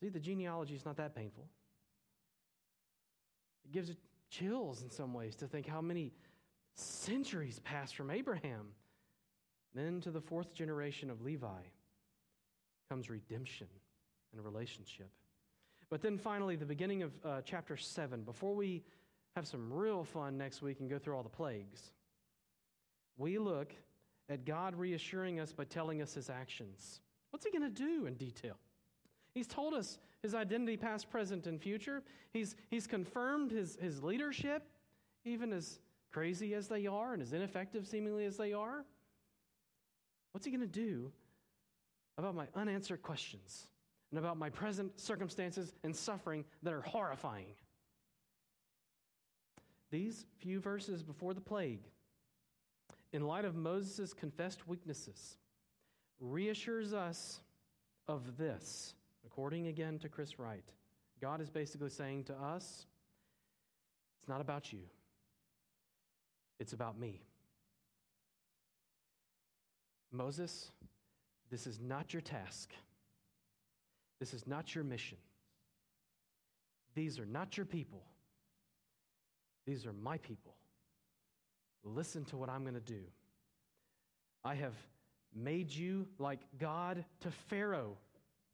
See, 0.00 0.08
the 0.08 0.20
genealogy 0.20 0.74
is 0.74 0.84
not 0.84 0.96
that 0.96 1.14
painful. 1.14 1.46
It 3.64 3.72
gives 3.72 3.92
chills 4.28 4.82
in 4.82 4.90
some 4.90 5.14
ways 5.14 5.36
to 5.36 5.46
think 5.46 5.66
how 5.66 5.80
many 5.80 6.12
centuries 6.74 7.60
passed 7.60 7.94
from 7.94 8.10
Abraham. 8.10 8.66
Then 9.74 10.00
to 10.02 10.10
the 10.10 10.20
fourth 10.20 10.52
generation 10.52 11.08
of 11.08 11.22
Levi 11.22 11.62
comes 12.90 13.08
redemption 13.08 13.68
and 14.32 14.44
relationship. 14.44 15.10
But 15.88 16.02
then 16.02 16.18
finally, 16.18 16.56
the 16.56 16.66
beginning 16.66 17.02
of 17.02 17.12
uh, 17.24 17.40
chapter 17.44 17.76
7, 17.76 18.22
before 18.22 18.54
we 18.54 18.82
have 19.36 19.46
some 19.46 19.72
real 19.72 20.04
fun 20.04 20.36
next 20.36 20.62
week 20.62 20.80
and 20.80 20.90
go 20.90 20.98
through 20.98 21.16
all 21.16 21.22
the 21.22 21.28
plagues, 21.28 21.90
we 23.16 23.38
look 23.38 23.72
at 24.28 24.44
God 24.44 24.74
reassuring 24.74 25.40
us 25.40 25.52
by 25.52 25.64
telling 25.64 26.00
us 26.00 26.14
his 26.14 26.30
actions. 26.30 27.00
What's 27.30 27.44
he 27.44 27.50
going 27.50 27.62
to 27.62 27.82
do 27.82 28.06
in 28.06 28.14
detail? 28.14 28.56
He's 29.34 29.46
told 29.46 29.74
us 29.74 29.98
his 30.22 30.34
identity, 30.34 30.76
past, 30.76 31.10
present, 31.10 31.46
and 31.46 31.60
future. 31.60 32.02
He's, 32.32 32.56
he's 32.70 32.86
confirmed 32.86 33.50
his, 33.50 33.76
his 33.80 34.02
leadership, 34.02 34.62
even 35.24 35.52
as 35.52 35.78
crazy 36.12 36.54
as 36.54 36.68
they 36.68 36.86
are 36.86 37.12
and 37.12 37.20
as 37.20 37.32
ineffective 37.32 37.86
seemingly 37.86 38.24
as 38.24 38.36
they 38.36 38.52
are. 38.52 38.84
What's 40.32 40.46
he 40.46 40.52
going 40.52 40.60
to 40.60 40.66
do 40.66 41.12
about 42.16 42.34
my 42.34 42.46
unanswered 42.54 43.02
questions 43.02 43.66
and 44.10 44.18
about 44.18 44.38
my 44.38 44.48
present 44.48 44.98
circumstances 45.00 45.72
and 45.82 45.94
suffering 45.94 46.44
that 46.62 46.72
are 46.72 46.82
horrifying? 46.82 47.46
These 49.90 50.24
few 50.38 50.60
verses 50.60 51.02
before 51.02 51.34
the 51.34 51.40
plague 51.40 51.82
in 53.14 53.24
light 53.28 53.44
of 53.44 53.54
Moses' 53.54 54.12
confessed 54.12 54.66
weaknesses, 54.66 55.36
reassures 56.18 56.92
us 56.92 57.38
of 58.08 58.36
this, 58.36 58.94
according 59.24 59.68
again 59.68 60.00
to 60.00 60.08
Chris 60.08 60.40
Wright. 60.40 60.64
God 61.20 61.40
is 61.40 61.48
basically 61.48 61.90
saying 61.90 62.24
to 62.24 62.34
us, 62.34 62.86
it's 64.18 64.28
not 64.28 64.40
about 64.40 64.72
you, 64.72 64.80
it's 66.58 66.72
about 66.72 66.98
me. 66.98 67.22
Moses, 70.10 70.72
this 71.52 71.68
is 71.68 71.78
not 71.78 72.12
your 72.12 72.22
task. 72.22 72.70
This 74.18 74.34
is 74.34 74.44
not 74.46 74.74
your 74.74 74.82
mission. 74.82 75.18
These 76.96 77.20
are 77.20 77.26
not 77.26 77.56
your 77.56 77.66
people. 77.66 78.02
These 79.66 79.86
are 79.86 79.92
my 79.92 80.18
people. 80.18 80.54
Listen 81.84 82.24
to 82.26 82.36
what 82.36 82.48
I'm 82.48 82.62
going 82.62 82.74
to 82.74 82.80
do. 82.80 83.02
I 84.44 84.54
have 84.54 84.74
made 85.34 85.70
you 85.70 86.06
like 86.18 86.40
God 86.58 87.04
to 87.20 87.30
Pharaoh, 87.48 87.96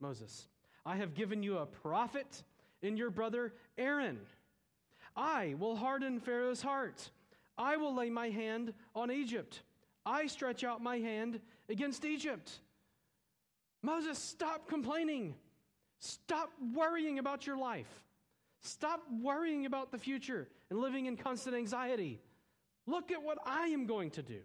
Moses. 0.01 0.49
I 0.85 0.97
have 0.97 1.15
given 1.15 1.43
you 1.43 1.59
a 1.59 1.67
prophet 1.67 2.43
in 2.83 2.97
your 2.97 3.11
brother 3.11 3.53
Aaron. 3.79 4.19
I 5.17 5.55
will 5.59 5.77
harden 5.77 6.21
Pharaoh's 6.21 6.63
heart. 6.63 7.11
I 7.59 7.77
will 7.77 7.95
lay 7.95 8.11
my 8.11 8.31
hand 8.31 8.73
on 8.95 9.11
Egypt. 9.11 9.63
I 10.07 10.27
stretch 10.27 10.65
out 10.65 10.83
my 10.83 10.99
hand 10.99 11.41
against 11.69 12.05
Egypt. 12.05 12.51
Moses, 13.83 14.19
stop 14.19 14.69
complaining. 14.69 15.35
Stop 15.99 16.51
worrying 16.75 17.19
about 17.19 17.47
your 17.47 17.59
life. 17.59 18.03
Stop 18.63 19.03
worrying 19.23 19.67
about 19.67 19.91
the 19.91 19.99
future 19.99 20.49
and 20.71 20.81
living 20.81 21.07
in 21.07 21.17
constant 21.17 21.55
anxiety. 21.55 22.21
Look 22.91 23.13
at 23.13 23.23
what 23.23 23.39
I 23.47 23.69
am 23.69 23.87
going 23.87 24.11
to 24.13 24.23
do. 24.23 24.41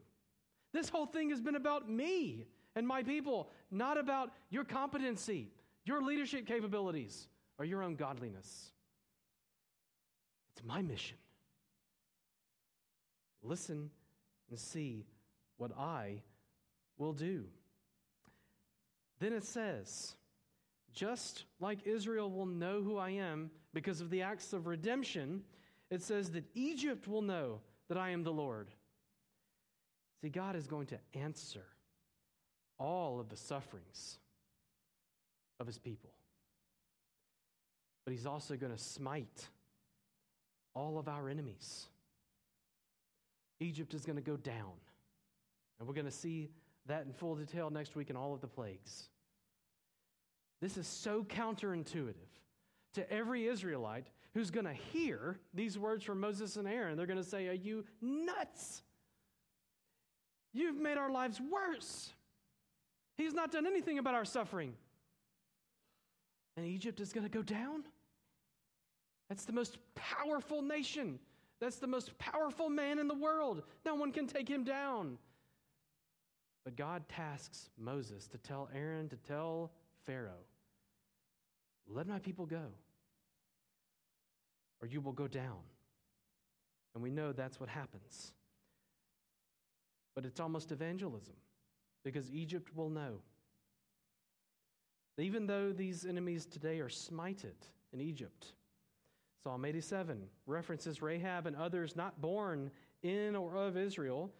This 0.71 0.89
whole 0.89 1.08
thing 1.08 1.31
has 1.31 1.41
been 1.41 1.55
about 1.55 1.89
me 1.89 2.45
and 2.75 2.88
my 2.88 3.01
people, 3.01 3.49
not 3.71 3.97
about 3.97 4.31
your 4.49 4.63
competency, 4.63 5.49
your 5.86 6.01
leadership 6.01 6.45
capabilities, 6.45 7.27
or 7.58 7.65
your 7.65 7.81
own 7.81 7.95
godliness. 7.95 8.71
It's 10.53 10.65
my 10.65 10.81
mission. 10.81 11.17
Listen 13.41 13.89
and 14.49 14.60
see 14.60 15.05
what 15.58 15.71
I 15.77 16.21
will 16.97 17.13
do. 17.13 17.45
Then 19.19 19.34
it 19.34 19.43
says, 19.43 20.13
just 20.93 21.45
like 21.60 21.88
Israel 21.88 22.29
will 22.29 22.45
know 22.45 22.81
who 22.81 22.97
I 22.97 23.12
am 23.12 23.49
because 23.73 24.01
of 24.01 24.10
the 24.10 24.21
acts 24.21 24.53
of 24.53 24.67
redemption, 24.67 25.43
it 25.89 26.01
says 26.01 26.31
that 26.31 26.43
Egypt 26.53 27.08
will 27.08 27.21
know 27.21 27.62
that 27.89 27.98
I 27.98 28.10
am 28.10 28.24
the 28.24 28.32
Lord. 28.32 28.69
See, 30.21 30.30
God 30.30 30.56
is 30.56 30.67
going 30.67 30.88
to 30.88 30.98
answer 31.13 31.65
all 32.78 33.19
of 33.19 33.30
the 33.30 33.38
sufferings 33.38 34.17
of 35.60 35.67
his 35.67 35.78
people. 35.78 36.12
But 38.06 38.12
he's 38.12 38.26
also 38.26 38.56
going 38.56 38.71
to 38.71 38.82
smite 38.82 39.48
all 40.74 40.98
of 40.98 41.08
our 41.08 41.30
enemies. 41.30 41.86
Egypt 43.60 43.93
is 43.93 44.06
going 44.06 44.17
to 44.17 44.21
go 44.21 44.38
down. 44.38 44.74
And 45.80 45.88
we're 45.88 45.95
going 45.95 46.06
to 46.06 46.12
see 46.12 46.50
that 46.88 47.06
in 47.06 47.13
full 47.13 47.36
detail 47.36 47.69
next 47.69 47.95
week 47.95 48.10
in 48.10 48.15
all 48.15 48.34
of 48.34 48.41
the 48.41 48.48
plagues. 48.48 49.06
This 50.62 50.78
is 50.78 50.88
so 50.88 51.24
counterintuitive 51.24 52.13
to 52.93 53.12
every 53.12 53.48
Israelite 53.48 54.08
who's 54.36 54.52
going 54.52 54.65
to 54.65 54.74
hear 54.74 55.39
these 55.54 55.80
words 55.80 56.04
from 56.04 56.19
Moses 56.19 56.58
and 56.58 56.67
Aaron. 56.67 56.98
They're 56.98 57.08
going 57.08 57.17
to 57.17 57.28
say, 57.28 57.48
Are 57.48 57.54
you 57.54 57.86
nuts? 58.02 58.84
You've 60.54 60.78
made 60.78 60.98
our 60.98 61.10
lives 61.10 61.41
worse. 61.41 62.12
He's 63.17 63.34
not 63.34 63.52
done 63.52 63.65
anything 63.65 63.98
about 63.98 64.13
our 64.13 64.26
suffering. 64.26 64.74
And 66.58 66.65
Egypt 66.65 67.00
is 67.00 67.12
going 67.12 67.26
to 67.26 67.30
go 67.30 67.41
down? 67.41 67.84
That's 69.30 69.45
the 69.45 69.54
most 69.54 69.78
powerful 69.95 70.62
nation. 70.62 71.19
That's 71.60 71.78
the 71.78 71.88
most 71.88 72.17
powerful 72.17 72.69
man 72.69 73.00
in 73.00 73.08
the 73.08 73.15
world. 73.15 73.63
No 73.86 73.95
one 73.95 74.12
can 74.12 74.28
take 74.28 74.48
him 74.48 74.63
down. 74.63 75.17
But 76.65 76.76
God 76.76 77.08
tasks 77.08 77.69
Moses 77.78 78.28
to 78.28 78.38
tell 78.38 78.69
Aaron, 78.76 79.08
to 79.10 79.15
tell 79.17 79.71
Pharaoh, 80.06 80.43
let 81.88 82.08
my 82.08 82.19
people 82.19 82.45
go, 82.45 82.63
or 84.86 84.88
you 84.88 85.02
will 85.02 85.13
go 85.13 85.28
down. 85.28 85.58
And 86.93 87.04
we 87.04 87.10
know 87.10 87.32
that's 87.32 87.60
what 87.60 87.69
happens. 87.69 88.34
But 90.13 90.26
it's 90.26 90.39
almost 90.39 90.71
evangelism 90.71 91.34
because 92.04 92.32
Egypt 92.32 92.69
will 92.76 92.91
know. 92.91 93.15
Even 95.17 95.48
though 95.48 95.71
these 95.71 96.06
enemies 96.06 96.45
today 96.45 96.80
are 96.80 96.89
smited 96.89 97.56
in 97.93 98.00
Egypt, 98.00 98.54
Psalm 99.43 99.65
87 99.65 100.21
references 100.45 101.02
Rahab 101.02 101.48
and 101.48 101.56
others 101.56 101.95
not 101.95 102.21
born 102.21 102.69
in 103.02 103.36
or 103.36 103.56
of 103.56 103.78
Israel, 103.78 104.32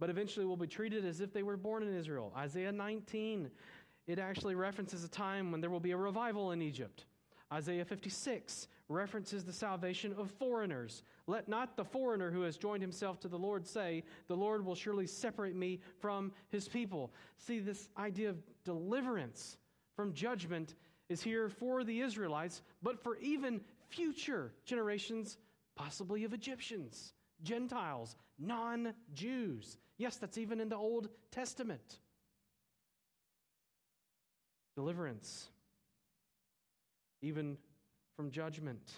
but 0.00 0.10
eventually 0.10 0.44
will 0.44 0.56
be 0.56 0.66
treated 0.66 1.04
as 1.04 1.20
if 1.20 1.32
they 1.32 1.44
were 1.44 1.56
born 1.56 1.84
in 1.84 1.96
Israel. 1.96 2.32
Isaiah 2.36 2.72
19, 2.72 3.50
it 4.08 4.18
actually 4.18 4.56
references 4.56 5.04
a 5.04 5.08
time 5.08 5.52
when 5.52 5.60
there 5.60 5.70
will 5.70 5.80
be 5.80 5.92
a 5.92 5.96
revival 5.96 6.50
in 6.50 6.60
Egypt. 6.60 7.04
Isaiah 7.52 7.84
56 7.84 8.66
references 8.92 9.44
the 9.44 9.52
salvation 9.52 10.14
of 10.18 10.30
foreigners. 10.32 11.02
Let 11.26 11.48
not 11.48 11.76
the 11.76 11.84
foreigner 11.84 12.30
who 12.30 12.42
has 12.42 12.56
joined 12.56 12.82
himself 12.82 13.20
to 13.20 13.28
the 13.28 13.38
Lord 13.38 13.66
say, 13.66 14.04
The 14.28 14.36
Lord 14.36 14.64
will 14.64 14.74
surely 14.74 15.06
separate 15.06 15.56
me 15.56 15.80
from 16.00 16.32
his 16.50 16.68
people. 16.68 17.12
See, 17.38 17.58
this 17.58 17.88
idea 17.96 18.30
of 18.30 18.42
deliverance 18.64 19.56
from 19.96 20.12
judgment 20.12 20.74
is 21.08 21.22
here 21.22 21.48
for 21.48 21.84
the 21.84 22.00
Israelites, 22.00 22.62
but 22.82 23.02
for 23.02 23.16
even 23.16 23.60
future 23.88 24.52
generations, 24.64 25.36
possibly 25.76 26.24
of 26.24 26.32
Egyptians, 26.32 27.12
Gentiles, 27.42 28.16
non 28.38 28.94
Jews. 29.14 29.76
Yes, 29.98 30.16
that's 30.16 30.38
even 30.38 30.60
in 30.60 30.68
the 30.68 30.76
Old 30.76 31.08
Testament. 31.30 31.98
Deliverance, 34.74 35.48
even 37.20 37.58
from 38.16 38.30
judgment. 38.30 38.90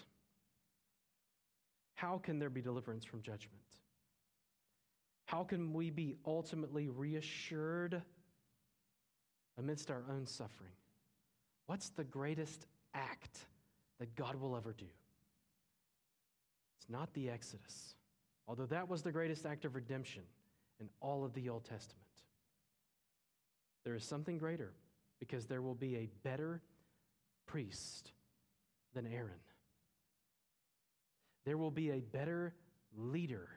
How 1.95 2.17
can 2.17 2.39
there 2.39 2.49
be 2.49 2.61
deliverance 2.61 3.05
from 3.05 3.21
judgment? 3.21 3.61
How 5.25 5.43
can 5.43 5.73
we 5.73 5.89
be 5.89 6.15
ultimately 6.25 6.87
reassured 6.87 8.01
amidst 9.57 9.89
our 9.89 10.03
own 10.09 10.25
suffering? 10.25 10.73
What's 11.65 11.89
the 11.89 12.03
greatest 12.03 12.67
act 12.93 13.45
that 13.99 14.15
God 14.15 14.35
will 14.35 14.55
ever 14.55 14.73
do. 14.73 14.85
It's 16.79 16.89
not 16.89 17.13
the 17.13 17.29
Exodus, 17.29 17.95
although 18.47 18.65
that 18.67 18.89
was 18.89 19.01
the 19.01 19.11
greatest 19.11 19.45
act 19.45 19.65
of 19.65 19.75
redemption 19.75 20.23
in 20.79 20.89
all 21.01 21.23
of 21.23 21.33
the 21.33 21.49
Old 21.49 21.65
Testament. 21.65 22.01
There 23.83 23.95
is 23.95 24.03
something 24.03 24.37
greater 24.37 24.73
because 25.19 25.45
there 25.45 25.61
will 25.61 25.75
be 25.75 25.95
a 25.95 26.09
better 26.23 26.61
priest 27.45 28.11
than 28.95 29.05
Aaron. 29.05 29.39
There 31.45 31.57
will 31.57 31.69
be 31.69 31.91
a 31.91 31.99
better 31.99 32.55
leader 32.97 33.47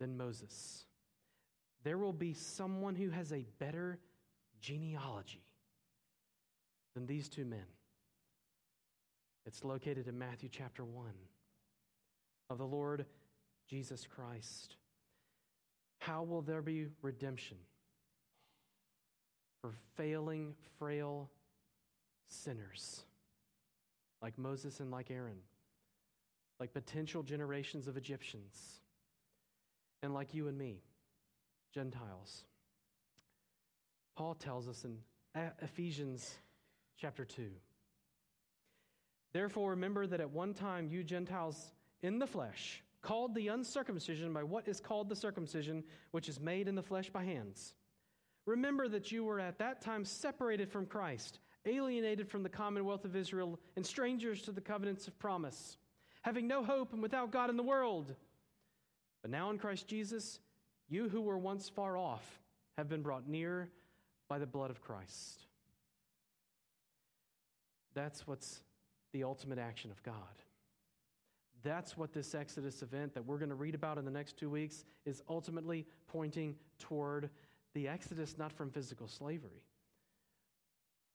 than 0.00 0.16
Moses. 0.16 0.86
There 1.82 1.98
will 1.98 2.14
be 2.14 2.32
someone 2.32 2.94
who 2.94 3.10
has 3.10 3.32
a 3.32 3.44
better 3.58 3.98
genealogy 4.60 5.44
than 6.94 7.06
these 7.06 7.28
two 7.28 7.44
men. 7.44 7.66
It's 9.44 9.62
located 9.62 10.08
in 10.08 10.16
Matthew 10.16 10.48
chapter 10.50 10.84
1 10.84 11.06
of 12.48 12.56
the 12.56 12.66
Lord 12.66 13.04
Jesus 13.68 14.06
Christ. 14.06 14.76
How 15.98 16.22
will 16.22 16.40
there 16.40 16.62
be 16.62 16.86
redemption 17.02 17.58
for 19.60 19.72
failing, 19.96 20.54
frail 20.78 21.30
sinners 22.28 23.04
like 24.24 24.38
Moses 24.38 24.80
and 24.80 24.90
like 24.90 25.10
Aaron, 25.10 25.36
like 26.58 26.72
potential 26.72 27.22
generations 27.22 27.86
of 27.86 27.98
Egyptians, 27.98 28.80
and 30.02 30.14
like 30.14 30.32
you 30.32 30.48
and 30.48 30.56
me, 30.56 30.80
Gentiles? 31.74 32.44
Paul 34.16 34.34
tells 34.34 34.66
us 34.66 34.86
in 34.86 34.96
Ephesians 35.60 36.36
chapter 36.96 37.26
2 37.26 37.50
Therefore, 39.34 39.70
remember 39.70 40.06
that 40.06 40.22
at 40.22 40.30
one 40.30 40.54
time 40.54 40.88
you 40.88 41.04
Gentiles 41.04 41.72
in 42.02 42.18
the 42.18 42.26
flesh, 42.26 42.82
called 43.02 43.34
the 43.34 43.48
uncircumcision 43.48 44.32
by 44.32 44.42
what 44.42 44.66
is 44.66 44.80
called 44.80 45.10
the 45.10 45.16
circumcision, 45.16 45.84
which 46.12 46.30
is 46.30 46.40
made 46.40 46.66
in 46.66 46.76
the 46.76 46.82
flesh 46.82 47.10
by 47.10 47.24
hands. 47.24 47.74
Remember 48.46 48.88
that 48.88 49.12
you 49.12 49.22
were 49.22 49.38
at 49.38 49.58
that 49.58 49.82
time 49.82 50.06
separated 50.06 50.70
from 50.70 50.86
Christ, 50.86 51.40
alienated 51.66 52.28
from 52.28 52.42
the 52.42 52.48
commonwealth 52.48 53.04
of 53.04 53.16
Israel, 53.16 53.58
and 53.76 53.84
strangers 53.84 54.42
to 54.42 54.52
the 54.52 54.60
covenants 54.60 55.08
of 55.08 55.18
promise, 55.18 55.78
having 56.22 56.46
no 56.46 56.62
hope 56.62 56.92
and 56.92 57.02
without 57.02 57.30
God 57.30 57.50
in 57.50 57.56
the 57.56 57.62
world. 57.62 58.14
But 59.22 59.30
now 59.30 59.50
in 59.50 59.58
Christ 59.58 59.86
Jesus, 59.86 60.40
you 60.88 61.08
who 61.08 61.22
were 61.22 61.38
once 61.38 61.68
far 61.68 61.96
off 61.96 62.40
have 62.76 62.88
been 62.88 63.02
brought 63.02 63.28
near 63.28 63.70
by 64.28 64.38
the 64.38 64.46
blood 64.46 64.70
of 64.70 64.82
Christ. 64.82 65.46
That's 67.94 68.26
what's 68.26 68.60
the 69.12 69.24
ultimate 69.24 69.58
action 69.58 69.90
of 69.90 70.02
God. 70.02 70.14
That's 71.62 71.96
what 71.96 72.12
this 72.12 72.34
Exodus 72.34 72.82
event 72.82 73.14
that 73.14 73.24
we're 73.24 73.38
going 73.38 73.48
to 73.48 73.54
read 73.54 73.74
about 73.74 73.96
in 73.96 74.04
the 74.04 74.10
next 74.10 74.36
two 74.36 74.50
weeks 74.50 74.84
is 75.06 75.22
ultimately 75.28 75.86
pointing 76.08 76.56
toward 76.78 77.30
the 77.72 77.88
Exodus, 77.88 78.36
not 78.36 78.52
from 78.52 78.70
physical 78.70 79.08
slavery, 79.08 79.62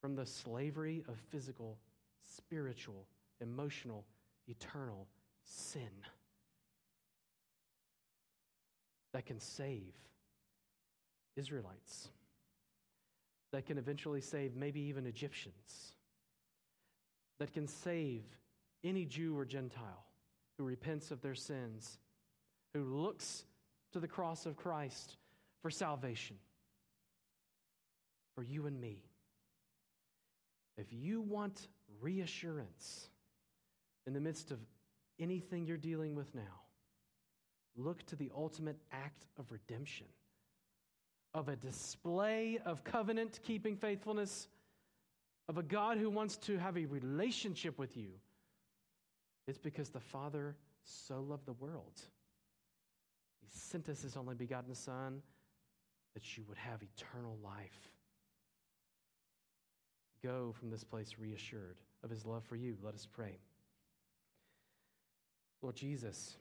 from 0.01 0.15
the 0.15 0.25
slavery 0.25 1.03
of 1.07 1.17
physical, 1.29 1.77
spiritual, 2.25 3.05
emotional, 3.41 4.05
eternal 4.47 5.07
sin 5.43 5.91
that 9.13 9.25
can 9.25 9.39
save 9.39 9.93
Israelites, 11.35 12.09
that 13.51 13.65
can 13.65 13.77
eventually 13.77 14.21
save 14.21 14.55
maybe 14.55 14.81
even 14.81 15.05
Egyptians 15.05 15.93
that 17.39 17.53
can 17.53 17.67
save 17.67 18.23
any 18.83 19.05
Jew 19.05 19.37
or 19.37 19.45
Gentile 19.45 20.05
who 20.57 20.65
repents 20.65 21.09
of 21.11 21.21
their 21.21 21.35
sins, 21.35 21.97
who 22.73 22.83
looks 22.83 23.45
to 23.93 23.99
the 23.99 24.07
cross 24.07 24.45
of 24.45 24.57
Christ 24.57 25.15
for 25.61 25.71
salvation, 25.71 26.35
for 28.35 28.43
you 28.43 28.67
and 28.67 28.79
me. 28.79 28.99
If 30.79 30.93
you 30.93 31.19
want 31.19 31.67
reassurance 31.99 33.09
in 34.07 34.13
the 34.13 34.21
midst 34.21 34.51
of 34.51 34.59
anything 35.19 35.65
you're 35.65 35.75
dealing 35.75 36.15
with 36.15 36.33
now, 36.33 36.61
look 37.75 38.05
to 38.05 38.15
the 38.15 38.31
ultimate 38.33 38.77
act 38.93 39.25
of 39.37 39.51
redemption, 39.51 40.07
of 41.33 41.49
a 41.49 41.57
display 41.57 42.59
of 42.65 42.85
covenant 42.85 43.41
keeping 43.43 43.75
faithfulness 43.75 44.47
of 45.49 45.57
a 45.57 45.63
God 45.63 45.97
who 45.97 46.09
wants 46.09 46.37
to 46.37 46.57
have 46.57 46.77
a 46.77 46.85
relationship 46.85 47.77
with 47.77 47.97
you, 47.97 48.11
it's 49.47 49.57
because 49.57 49.89
the 49.89 49.99
Father 49.99 50.55
so 50.85 51.19
loved 51.19 51.45
the 51.45 51.53
world. 51.53 51.99
He 53.41 53.49
sent 53.51 53.89
us 53.89 54.03
his 54.03 54.15
only 54.15 54.35
begotten 54.35 54.75
Son 54.75 55.21
that 56.13 56.37
you 56.37 56.45
would 56.47 56.57
have 56.57 56.81
eternal 56.81 57.37
life. 57.43 57.91
Go 60.23 60.53
from 60.57 60.69
this 60.69 60.83
place 60.83 61.15
reassured 61.17 61.77
of 62.03 62.09
his 62.09 62.25
love 62.25 62.43
for 62.43 62.55
you. 62.55 62.75
Let 62.83 62.93
us 62.93 63.07
pray. 63.11 63.37
Lord 65.61 65.75
Jesus, 65.75 66.37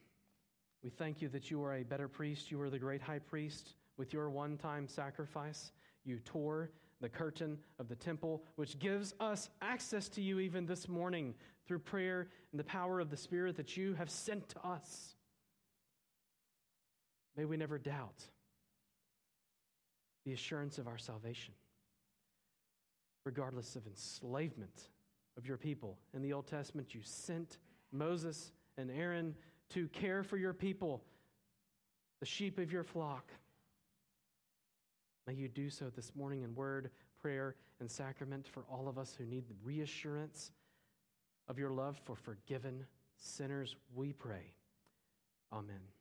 we 0.83 0.91
thank 0.91 1.21
you 1.21 1.29
that 1.29 1.51
you 1.51 1.63
are 1.63 1.75
a 1.75 1.83
better 1.83 2.09
priest. 2.09 2.51
You 2.51 2.61
are 2.61 2.71
the 2.71 2.79
great 2.79 3.03
high 3.03 3.19
priest. 3.19 3.75
With 3.97 4.13
your 4.13 4.31
one 4.31 4.57
time 4.57 4.87
sacrifice, 4.87 5.73
you 6.05 6.19
tore 6.21 6.71
the 7.01 7.09
curtain 7.09 7.59
of 7.79 7.89
the 7.89 7.97
temple, 7.97 8.43
which 8.57 8.79
gives 8.79 9.15
us 9.21 9.51
access 9.63 10.09
to 10.11 10.21
you 10.21 10.41
even 10.41 10.67
this 10.67 10.89
morning 10.89 11.35
through 11.67 11.81
prayer 11.81 12.29
and 12.53 12.59
the 12.59 12.65
power 12.65 13.01
of 13.01 13.11
the 13.11 13.17
Spirit 13.17 13.57
that 13.57 13.77
you 13.77 13.95
have 13.95 14.11
sent 14.11 14.49
to 14.49 14.67
us. 14.67 15.15
May 17.37 17.45
we 17.45 17.57
never 17.57 17.79
doubt 17.79 18.25
the 20.25 20.33
assurance 20.33 20.79
of 20.79 20.89
our 20.89 20.99
salvation, 20.99 21.55
regardless 23.29 23.77
of 23.77 23.87
enslavement 23.87 24.89
of 25.37 25.47
your 25.47 25.59
people. 25.59 25.99
In 26.15 26.23
the 26.23 26.33
Old 26.33 26.47
Testament, 26.47 26.95
you 26.95 27.03
sent 27.05 27.59
Moses 27.93 28.53
and 28.79 28.91
Aaron 28.91 29.35
to 29.69 29.87
care 29.89 30.23
for 30.23 30.39
your 30.39 30.55
people, 30.55 31.03
the 32.21 32.25
sheep 32.25 32.59
of 32.59 32.73
your 32.73 32.85
flock. 32.85 33.31
May 35.27 35.35
you 35.35 35.47
do 35.47 35.69
so 35.69 35.91
this 35.95 36.13
morning 36.17 36.43
in 36.43 36.55
word, 36.55 36.89
prayer, 37.21 37.55
and 37.81 37.91
sacrament 37.91 38.49
for 38.49 38.65
all 38.73 38.89
of 38.89 38.97
us 38.97 39.15
who 39.19 39.27
need 39.27 39.47
the 39.47 39.57
reassurance 39.63 40.51
of 41.49 41.59
your 41.59 41.71
love 41.71 41.99
for 42.05 42.17
forgiven 42.17 42.87
sinners, 43.19 43.77
we 43.95 44.15
pray. 44.15 44.55
Amen. 45.53 45.98